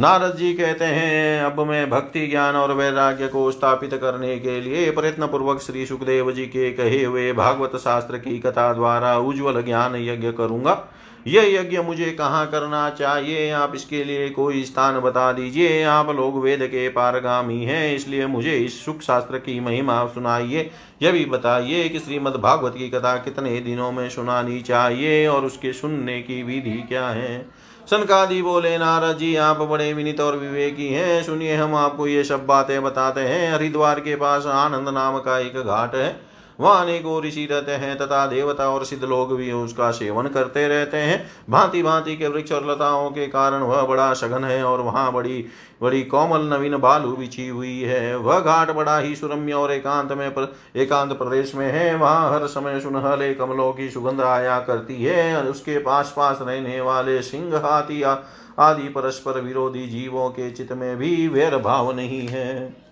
[0.00, 4.90] नारद जी कहते हैं, अब मैं भक्ति ज्ञान और वैराग्य को स्थापित करने के लिए
[4.90, 9.96] प्रयत्न पूर्वक श्री सुखदेव जी के कहे हुए भागवत शास्त्र की कथा द्वारा उज्जवल ज्ञान
[9.96, 10.88] यज्ञ करूँगा।
[11.26, 13.50] यह यज्ञ मुझे कहाँ करना चाहिए?
[13.50, 18.56] आप इसके लिए कोई स्थान बता दीजिए। आप लोग वेद के पारगामी हैं, इसलिए मुझे
[18.56, 20.70] इस सुख शास्त्र की महिमा सुनाइए।
[21.02, 25.72] यह भी बताइए कि श्रीमद् भागवत की कथा कितने दिनों में सुनानी चाहिए और उसके
[25.72, 27.64] सुनने की विधि क्या है?
[27.90, 32.46] सनकादि बोले, नारद जी, आप बड़े विनित और विवेकी हैं। सुनिए, हम आपको ये सब
[32.46, 37.46] बातें बताते हैं। हरिद्वार के पास आनंद नाम का एक घाट है। वहाँ अनेकों ऋषि
[37.50, 42.16] रहते हैं तथा देवता और सिद्ध लोग भी उसका सेवन करते रहते हैं। भांति भांति
[42.16, 45.44] के वृक्ष और लताओं के कारण वह बड़ा सघन है और वहाँ बड़ी
[45.82, 50.30] बड़ी कोमल नवीन बालू बिछी हुई है। वह घाट बड़ा ही सुरम्य और एकांत में
[50.30, 55.42] पर, एकांत प्रदेश में है। वहाँ हर समय सुनहले कमलों की सुगंध आया करती है।
[55.42, 61.28] उसके पास पास रहने वाले सिंह हाथी आदि परस्पर विरोधी जीवों के चित्त में भी
[61.28, 62.83] वैर भाव नहीं है।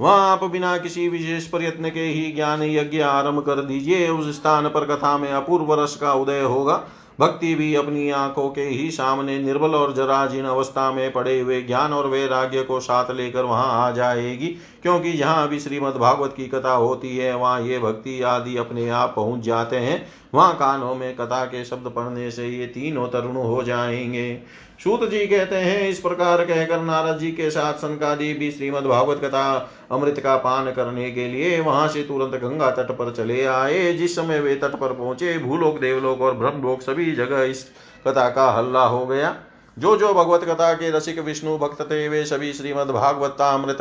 [0.00, 4.68] वहाँ आप बिना किसी विशेष प्रयत्न के ही ज्ञान यज्ञ आरंभ कर दीजिए। उस स्थान
[4.68, 6.82] पर कथा में अपूर्व रस का उदय होगा।
[7.20, 11.92] भक्ति भी अपनी आँखों के ही सामने निर्बल और जराजीन अवस्था में पड़े हुए ज्ञान
[11.92, 16.72] और वैराग्य को साथ लेकर वहाँ आ जाएगी। क्योंकि जहाँ भी श्रीमद् भागवत की कथा
[16.72, 21.44] होती है, वहाँ ये भक्ति आदि अपने आप पहुँच जाते हैं। वहाँ कानों में कथा
[21.44, 24.42] के शब्द पढ़ने से ये तीनों तरुण हो जाएँगे।
[24.84, 29.20] सूत जी कहते हैं, इस प्रकार कहकर नारद जी के साथ सनकादि भी श्रीमद भागवत
[29.24, 33.92] कथा अमृत का पान करने के लिए वहाँ से तुरंत गंगा तट पर चले आए,
[33.92, 37.66] जिस समय वे तट पर पहुँचे, भूलोक, देवलोक और ब्रह्मलोक सभी जगह इस
[38.06, 39.36] कथा का हल्ला हो गया।
[39.76, 43.78] जो जो भगवत कथा के रसिक विष्णु भक्त थे, वे सभी श्रीमद भागवतामृत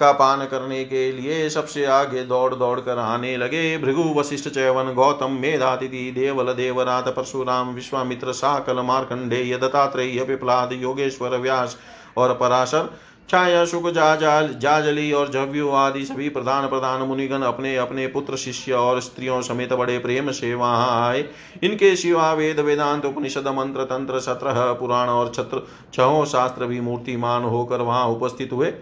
[0.00, 4.92] का पान करने के लिए सबसे आगे दौड़ दौड़ कर आने लगे। भृगु वशिष्ठ चैवन,
[4.92, 11.76] गौतम मेधातिथि देवल, देवरात, परशुराम, विश्वामित्र, साकल, मार्कंडेय, दत्तात्रेय, पिपलाद, योगेश्वर, व्यास
[12.16, 12.90] और पराशर
[13.28, 18.72] छाया शुक जाजाल, जाजली और जव्यु आदि सभी प्रधान प्रधान मुनिगण अपने अपने पुत्र, शिष्य
[18.72, 21.24] और स्त्रियों समेत बड़े प्रेम से वहाँ आए।
[21.62, 25.62] इनके शिवा, वेद, वेदांत, उपनिषद, मंत्र, तंत्र, सत्रह, पुराण और छत्र
[25.94, 28.72] छो शास्त्र भी मूर्तिमान होकर वहाँ उपस्थित हुए।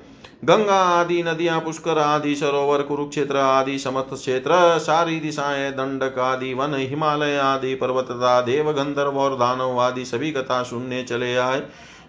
[0.44, 6.74] गंगा आदि, नदियाँ, पुष्कर आदि, सरोवर, कुरुक्षेत्र आदि, समस्त क्षेत्र, सारी दिशाएँ, दंडक आदि, वन,
[6.74, 8.08] हिमालय आदि, पर्वत
[8.46, 11.62] देव गंधर्व और दानव आदि सभी कथा सुनने चले आए।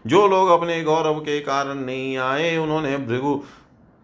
[0.07, 3.43] जो लोग अपने गौरव के कारण नहीं आए, उन्होंने भृगु,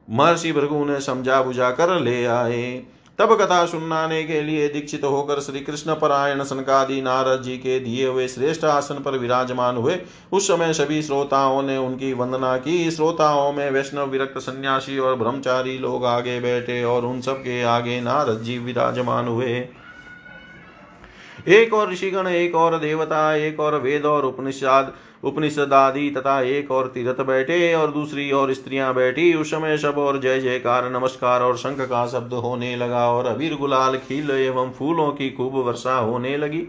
[0.09, 2.83] महर्षि भृगु ने समझा बुझा कर ले आए।
[3.19, 8.07] तब कथा सुनाने के लिए दीक्षित होकर श्री कृष्ण परायण सनकादि नारद जी के दिए
[8.07, 9.99] हुए श्रेष्ठ आसन पर विराजमान हुए।
[10.31, 15.77] उस समय सभी श्रोताओं ने उनकी वंदना की। श्रोताओं में वैष्णव, विरक्त, सन्यासी और ब्रह्मचारी
[15.77, 19.67] लोग आगे बैठे और उन सब के आगे नारद जी विराजमान हुए।
[21.47, 24.93] एक और ऋषिगण, एक और देवता, एक और वेद और उपनिषद
[25.23, 29.97] उपनिषद आदि तथा एक और तीर्थ बैठे और दूसरी और स्त्रियाँ बैठी। उस समय सब
[29.97, 34.71] और जय जयकार, नमस्कार और शंख का शब्द होने लगा और अबीर गुलाल, खील एवं
[34.71, 36.67] फूलों की खूब वर्षा होने लगी।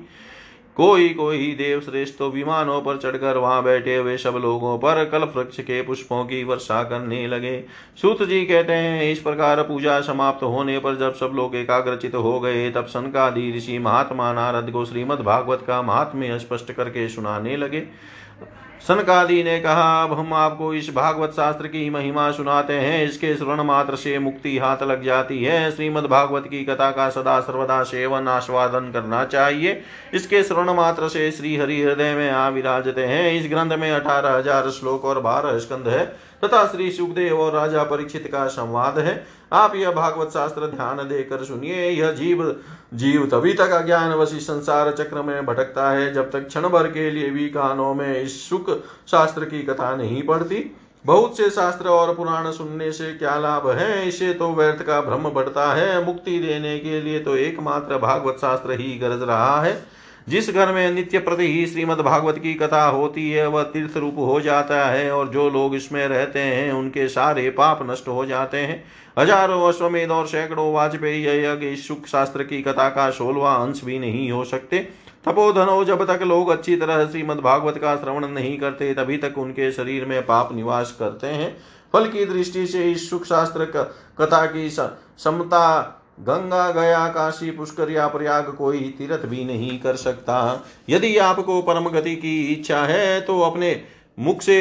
[0.77, 5.25] कोई कोई देव श्रेष्ठ तो विमानों पर चढ़कर वहाँ बैठे हुए सब लोगों पर कल
[5.37, 7.65] वृक्ष के पुष्पों की वर्षा करने लगे।
[8.03, 12.39] सूत जी कहते हैं, इस प्रकार पूजा समाप्त होने पर जब सब लोग एकाग्रचित हो
[12.41, 17.87] गए, तब सनकादि ऋषि महात्मा नारद को श्रीमद भागवत का महात्म्य स्पष्ट करके सुनाने लगे।
[18.81, 23.61] सनकादि ने कहा, अब हम आपको इस भागवत शास्त्र की महिमा सुनाते हैं। इसके श्रवण
[23.61, 28.29] मात्र से मुक्ति हाथ लग जाती है। श्रीमद् भागवत की कथा का सदा सर्वदा सेवन
[28.29, 29.81] आस्वादन करना चाहिए।
[30.15, 34.37] इसके श्रवण मात्र से श्री हरि हृदय में आ विराजते हैं। इस ग्रंथ में अठारह
[34.37, 36.05] हज़ार श्लोक और बारह स्कंद है।
[36.45, 41.45] तथा श्री सुखदेव और राजा परीक्षित का संवाद है। आप यह भागवत शास्त्र ध्यान देकर
[41.45, 42.45] सुनिए। यह जीव
[42.95, 47.11] जीव तभी तक अज्ञान वशी संसार चक्र में भटकता है जब तक क्षण भर के
[47.11, 48.71] लिए भी कानों में इस सुख
[49.11, 50.65] शास्त्र की कथा नहीं पड़ती।
[51.05, 54.09] बहुत से शास्त्र और पुराण सुनने से क्या लाभ है?
[54.09, 58.73] इसे तो व्यर्थ का भ्रम बढ़ता है। मुक्ति देने के लिए तो एकमात्र भागवत शास्त्र
[58.73, 63.31] ही गरज रहा है। जिस घर में नित्य प्रति ही श्रीमद भागवत की कथा होती
[63.31, 67.49] है, वह तीर्थ रूप हो जाता है और जो लोग इसमें रहते हैं, उनके सारे
[67.51, 68.83] पाप नष्ट हो जाते हैं।
[69.19, 74.31] हज़ारों अश्वमेध और सैकड़ों वाजपेयी यज्ञ सुख शास्त्र की कथा का सोलवा अंश भी नहीं
[74.31, 74.79] हो सकते।
[75.25, 79.71] तपोधनो जब तक लोग अच्छी तरह श्रीमद भागवत का श्रवण नहीं करते, तभी तक उनके
[79.73, 81.57] शरीर में पाप निवास करते हैं।
[81.95, 83.65] फल की दृष्टि से इस सुख शास्त्र
[84.19, 90.65] कथा की समता गंगा, गया, काशी, पुष्कर या प्रयाग कोई तीर्थ भी नहीं कर सकता।
[90.89, 93.81] यदि आपको परम गति की इच्छा है तो अपने
[94.19, 94.61] मुख से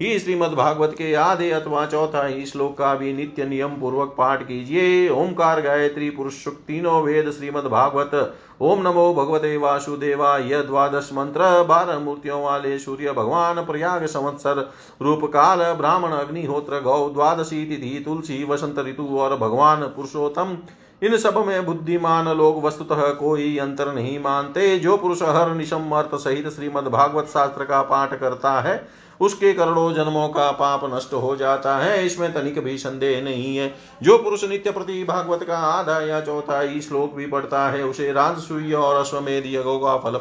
[0.00, 4.42] ही श्रीमद भागवत के आधे अथवा चौथा ही श्लोक का भी नित्य नियम पूर्वक पाठ
[4.42, 11.62] कीजिए। ओंकार, गायत्री, पुरुष तीनों वेद श्रीमद भागवत ओम नमो भगवते वासुदेवा यह द्वादश मंत्र,
[11.64, 14.70] बारह मूर्तियों वाले सूर्य भगवान, प्रयाग संवत्सर,
[15.02, 20.56] रूप काल, ब्राह्मण, अग्निहोत्र, गौ, द्वादशी तिथि, तुलसी, वसंत ऋतु और भगवान पुरुषोत्तम।
[21.02, 26.14] इन सब में बुद्धिमान लोग वस्तुतः कोई अंतर नहीं मानते। जो पुरुष हर निशम अर्थ
[26.14, 31.36] सहित श्रीमद भागवत शास्त्र का पाठ करता है उसके करोड़ों जन्मों का पाप नष्ट हो
[31.36, 36.00] जाता है, इसमें तनिक भी संदेह नहीं है। जो पुरुष नित्य प्रति भागवत का आधा
[36.00, 40.14] या चौथा ही श्लोक भी पढ़ता है, उसे राजसूय और अश्वमेध यगों का फल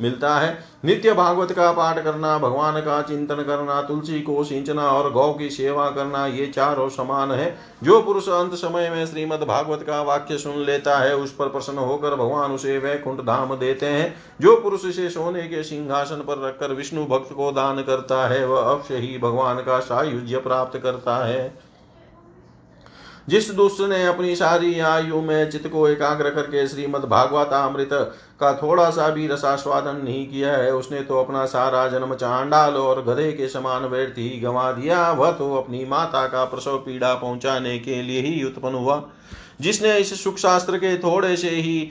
[0.00, 5.10] मिलता है। नित्य भागवत का पाठ करना, भगवान का चिंतन करना, तुलसी को सिंचना और
[5.12, 9.82] गौ की सेवा करना, ये चारों समान है। जो पुरुष अंत समय में श्रीमद भागवत
[9.82, 14.14] का वाक्य सुन लेता है, उस पर प्रसन्न होकर भगवान उसे वैकुंठ धाम देते हैं।
[14.40, 18.60] जो पुरुष इसे सोने के सिंहासन पर रखकर विष्णु भक्त को दान करता है वह
[18.60, 21.52] अवश्य ही भगवान का सायुज्य प्राप्त करता है।
[23.28, 27.90] जिस दुष्ट ने अपनी सारी आयु में चित्त को एकाग्र करके श्रीमद भागवतामृत
[28.40, 33.02] का थोड़ा सा भी रसास्वादन नहीं किया है, उसने तो अपना सारा जन्म चांडाल और
[33.04, 37.78] गधे के समान व्यर्थ ही गंवा दिया। वह तो अपनी माता का प्रसव पीड़ा पहुँचाने
[37.78, 39.02] के लिए ही उत्पन्न हुआ,
[39.60, 41.90] जिसने इस सुख शास्त्र के थोड़े से ही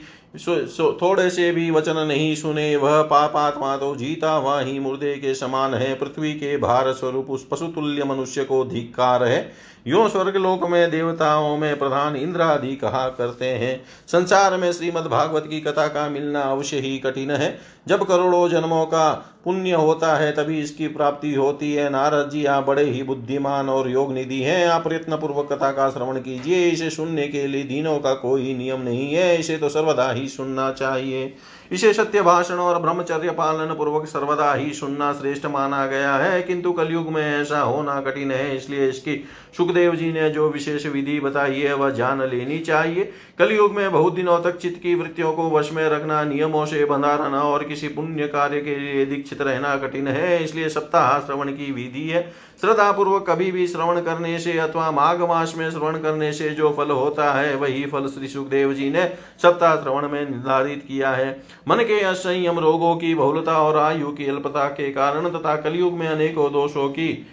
[1.02, 5.74] थोड़े से भी वचन नहीं सुने, वह पापात्मा तो जीता वह ही मुर्दे के समान
[5.74, 9.52] है, पृथ्वी के भार स्वरूप उस पशुतुल्य मनुष्य को धिक्कार है।
[9.86, 15.02] यो स्वर्ग लोक में देवताओं में प्रधान इंद्र आदि कहा करते हैं। संसार में श्रीमद
[15.02, 17.58] भागवत की कथा का मिलना अवश्य ही कठिन है।
[17.88, 22.66] जब करोड़ों जन्मों का पुण्य होता है, तभी इसकी प्राप्ति होती है। नारद जी, आप
[22.66, 26.90] बड़े ही बुद्धिमान और योग निधि हैं। आप प्रयत्न पूर्वक कथा का श्रवण कीजिए। इसे
[26.90, 31.34] सुनने के लिए दिनों का कोई नियम नहीं है। इसे तो सर्वदा ही सुनना चाहिए।
[31.72, 36.72] इसे सत्य भाषण और ब्रह्मचर्य पालन पूर्वक सर्वदा ही सुनना श्रेष्ठ माना गया है, किंतु
[36.72, 39.16] कलयुग में ऐसा होना कठिन है, इसलिए इसकी
[39.56, 44.14] सुखदेव जी ने जो विशेष विधि बताई है, वह जान लेनी चाहिए। कलयुग में बहुत
[44.14, 47.88] दिनों तक चित्त की वृत्तियों को वश में रखना, नियमों से बंधा रहना और किसी
[47.88, 52.90] पुण्य कार्य के लिए दीक्षित रहना कठिन है, इसलिए सप्ताह श्रवण की विधि है। श्रद्धा
[52.92, 56.90] पूर्वक कभी भी श्रवण करने से अथवा माघ मास में श्रवण करने से जो फल
[56.90, 59.06] होता है, वही फल श्री सुखदेव जी ने
[59.42, 64.26] सप्ताह श्रवण में निर्धारित किया है। मन के असंयम रोगों की बहुलता और आयु की
[64.26, 67.26] अल्पता के कारण तथा कलयुग में अनेकों दोषों की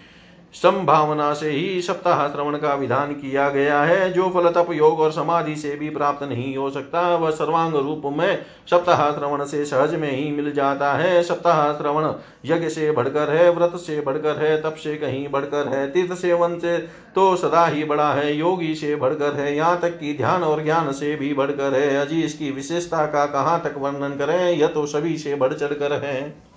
[0.54, 5.12] संभावना से ही सप्ताह श्रवण का विधान किया गया है। जो फल तप योग और
[5.12, 9.96] समाधि से भी प्राप्त नहीं हो सकता, वह सर्वांग रूप में सप्ताह श्रवण से सहज
[9.96, 12.12] में ही मिल जाता है। सप्ताह श्रवण
[12.46, 16.60] यज्ञ से बढ़कर है, व्रत से बढ़कर है, तप से कहीं बढ़कर है, तीर्थ सेवन
[16.60, 16.78] से
[17.16, 20.92] तो सदा ही बड़ा है, योगी से बढ़कर है, यहाँ तक कि ध्यान और ज्ञान
[20.92, 24.52] से भी बढ़कर है। अजी इसकी विशेषता का कहाँ तक वर्णन करें?
[24.52, 26.51] यह तो सभी से बढ़ चढ़ कर है।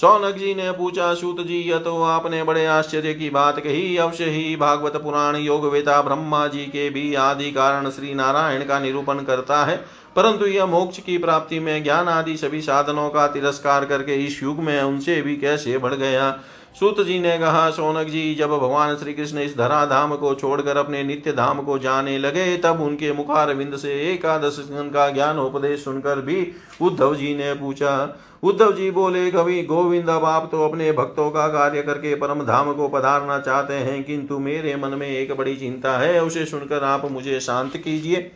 [0.00, 4.24] सौनक जी ने पूछा, सूत जी, यह तो आपने बड़े आश्चर्य की बात कही। अवश्य
[4.24, 9.14] ही भागवत पुराण योग वेता ब्रह्मा जी के भी आदि कारण श्री नारायण का निरूपण
[9.14, 9.76] करता है।
[10.16, 14.58] परंतु यह मोक्ष की प्राप्ति में ज्ञान आदि सभी साधनों का तिरस्कार करके इस युग
[14.58, 16.38] में उनसे भी कैसे बढ़ गया?
[16.80, 20.76] सूत जी ने कहा, सोनक जी, जब भगवान श्री कृष्ण इस धरा धाम को छोड़कर
[20.76, 25.84] अपने नित्य धाम को जाने लगे, तब उनके मुखार विंद से एकादश का ज्ञान उपदेश
[25.84, 26.46] सुनकर भी
[26.80, 31.48] उद्धव जी ने पूछा। उद्धव जी बोले, कवि गोविंद, अब आप तो अपने भक्तों का
[31.48, 35.98] कार्य करके परम धाम को पधारना चाहते हैं, किंतु मेरे मन में एक बड़ी चिंता
[35.98, 38.30] है, उसे सुनकर आप मुझे शांत कीजिए।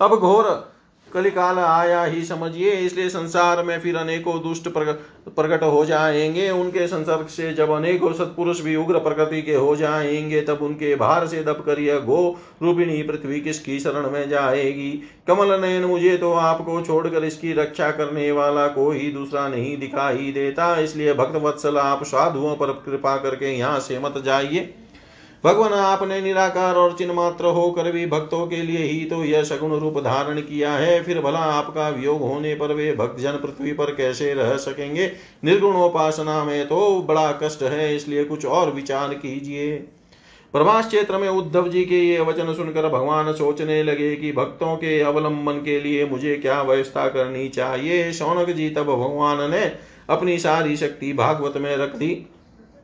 [0.00, 0.77] अब घोर
[1.14, 7.26] कलिकाल आया ही समझिए, इसलिए संसार में फिर अनेकों दुष्ट प्रकट हो जाएँगे। उनके संसर्ग
[7.26, 11.62] से जब अनेकों सत्पुरुष भी उग्र प्रकृति के हो जाएँगे, तब उनके भार से दब
[11.66, 14.90] कर यह गो रूपिणी पृथ्वी किसकी शरण में जाएगी?
[15.26, 20.74] कमल नयन, मुझे तो आपको छोड़कर इसकी रक्षा करने वाला कोई दूसरा नहीं दिखाई देता।
[20.80, 24.74] इसलिए भक्त वत्सल, आप साधुओं पर कृपा करके यहाँ से मत जाइए।
[25.44, 29.72] भगवान आपने निराकार और चिन्ह मात्र होकर भी भक्तों के लिए ही तो यह सगुण
[29.72, 33.94] रूप धारण किया है। फिर भला आपका वियोग होने पर वे भक्त जन पृथ्वी पर
[33.94, 35.10] कैसे रह सकेंगे?
[35.44, 39.76] निर्गुण उपासना में तो बड़ा कष्ट है, इसलिए कुछ और विचार कीजिए।
[40.54, 45.00] प्रभास क्षेत्र में उद्धव जी के ये वचन सुनकर भगवान सोचने लगे कि भक्तों के
[45.00, 48.12] अवलंबन के लिए मुझे क्या व्यवस्था करनी चाहिए?
[48.12, 49.60] शौनक जी तब भगवान ने
[50.10, 52.10] अपनी सारी शक्ति भागवत में रख दी।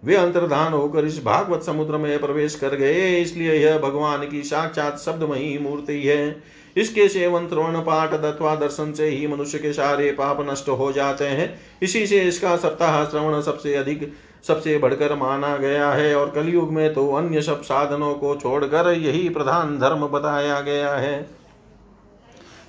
[0.04, 4.98] वे अंतर्धान होकर इस भागवत समुद्र में प्रवेश कर गए, इसलिए यह भगवान की साक्षात
[4.98, 6.36] शब्दमयी मूर्ति है।
[6.76, 11.24] इसके सेवन श्रवण पाठ अथवा दर्शन से ही मनुष्य के सारे पाप नष्ट हो जाते
[11.26, 11.48] हैं।
[11.82, 14.12] इसी से इसका सप्ताह श्रवण सबसे अधिक,
[14.48, 19.28] सबसे बढ़कर माना गया है और कलयुग में तो अन्य सब साधनों को छोड़कर यही
[19.28, 21.43] प्रधान धर्म बताया गया है।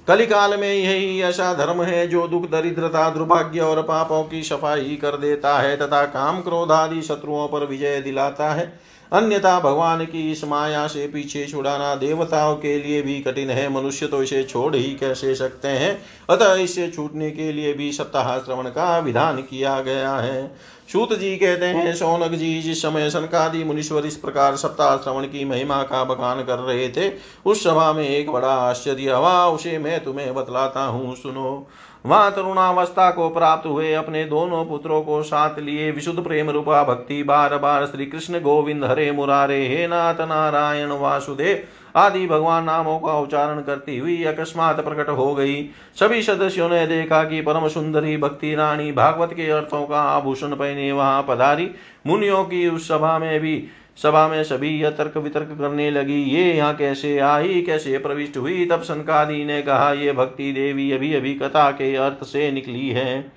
[0.08, 5.18] कलिकाल में यही ऐसा धर्म है जो दुख, दरिद्रता, दुर्भाग्य और पापों की सफ़ाई कर
[5.18, 8.68] देता है तथा काम क्रोध आदि शत्रुओं पर विजय दिलाता है।
[9.16, 14.08] अन्यथा भगवान की इस माया से पीछे छुड़ाना देवताओं के लिए भी कठिन है। मनुष्य
[14.08, 16.02] तो इसे छोड़ ही कैसे सकते हैं?
[16.30, 20.56] अतः इससे छूटने के लिए भी सप्ताह श्रवण का विधान किया गया है।
[20.92, 25.46] सूत जी कहते हैं, सोनक जी, जिस समय सनकादि मुनीश्वर इस प्रकार सप्ताह श्रवण की
[25.46, 27.12] महिमा का बखान कर रहे थे,
[27.46, 31.68] उस सभा में एक बड़ा आश्चर्य हवा उसे मैं तुम्हें बतलाता हूँ, सुनो।
[32.06, 37.22] वहाँ तरुणावस्था को प्राप्त हुए अपने दोनों पुत्रों को साथ लिए विशुद्ध प्रेम रूपा भक्ति
[37.24, 41.64] बार बार श्री कृष्ण गोविंद हरे मुरारे, हे नाथ नारायण वासुदेव
[41.96, 45.64] आदि भगवान नामों का उच्चारण करती हुई अकस्मात प्रकट हो गई।
[45.96, 50.92] सभी सदस्यों ने देखा कि परम सुंदरी भक्ति रानी भागवत के अर्थों का आभूषण पहने
[50.92, 51.70] वहाँ पधारी।
[52.08, 53.58] मुनियों की उस सभा में भी
[53.98, 57.62] सभा में सभी यह तर्क वितर्क करने लगी, ये यहाँ कैसे आई?
[57.62, 58.66] कैसे प्रविष्ट हुई?
[58.66, 63.32] तब सनकादि ने कहा, ये भक्ति देवी अभी अभी कथा के अर्थ से निकली है।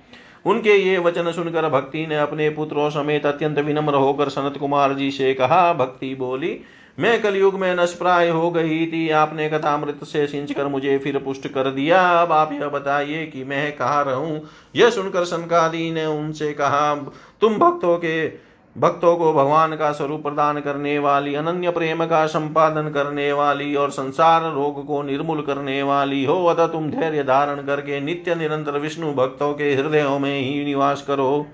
[0.47, 5.11] उनके ये वचन सुनकर भक्ति ने अपने पुत्रों समेत अत्यंत विनम्र होकर सनत कुमार जी
[5.11, 6.61] से कहा, भक्ति बोली,
[6.99, 11.49] मैं कलयुग में नष्प्राय हो गई थी। आपने कथामृत से सिंच कर मुझे फिर पुष्ट
[11.49, 14.43] कर दिया। अब आप यह बताइए कि मैं कहा रहूँ?
[14.77, 16.95] यह सुनकर सनकादि ने उनसे कहा,
[17.41, 18.48] तुम भक्तों के
[18.79, 23.91] भक्तों को भगवान का स्वरूप प्रदान करने वाली, अनन्य प्रेम का संपादन करने वाली और
[23.91, 29.13] संसार रोग को निर्मूल करने वाली हो, अतः तुम धैर्य धारण करके नित्य निरंतर विष्णु
[29.15, 31.47] भक्तों के हृदयों में ही निवास करो।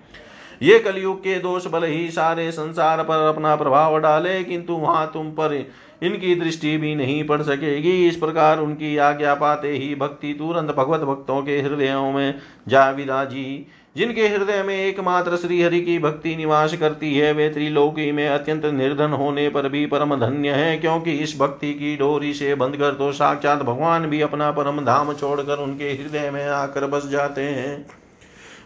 [0.63, 5.31] ये कलयुग के दोष बल ही सारे संसार पर अपना प्रभाव डाले, किंतु वहाँ तुम
[5.31, 5.55] पर
[6.03, 11.01] इनकी दृष्टि भी नहीं पड़ सकेगी। इस प्रकार उनकी आज्ञा पाते ही भक्ति तुरंत भगवत
[11.01, 12.35] भक्तों के हृदयों में
[12.69, 13.67] जा विराजी।
[13.97, 18.65] जिनके हृदय में एकमात्र श्री हरि की भक्ति निवास करती है, वे त्रिलोकी में अत्यंत
[18.65, 22.95] निर्धन होने पर भी परम धन्य है, क्योंकि इस भक्ति की डोरी से बंद कर
[22.95, 27.87] तो साक्षात भगवान भी अपना परम धाम छोड़कर उनके हृदय में आकर बस जाते हैं।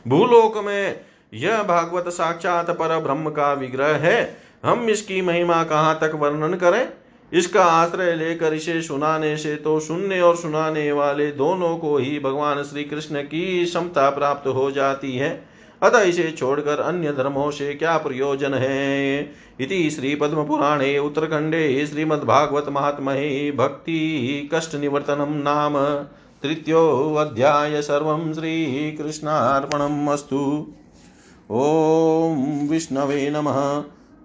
[0.08, 1.00] भूलोक में
[1.34, 6.88] यह भागवत साक्षात पर ब्रह्म का विग्रह है। हम इसकी महिमा कहाँ तक वर्णन करें?
[7.32, 12.62] इसका आश्रय लेकर इसे सुनाने से तो सुनने और सुनाने वाले दोनों को ही भगवान
[12.62, 15.48] श्री कृष्ण की क्षमता प्राप्त हो जाती है।
[15.82, 19.20] अतः इसे छोड़कर अन्य धर्मों से क्या प्रयोजन है?
[19.60, 25.78] इति श्री पद्म पुराणे उत्तरखंडे श्रीमद्भागवत महात्महे भक्ति कष्टनिवर्तनं नाम
[26.42, 30.66] तृतीयोऽध्याय सर्वं श्रीकृष्णार्पणम् अस्तु।
[31.50, 33.84] ॐ विष्णवे नमः।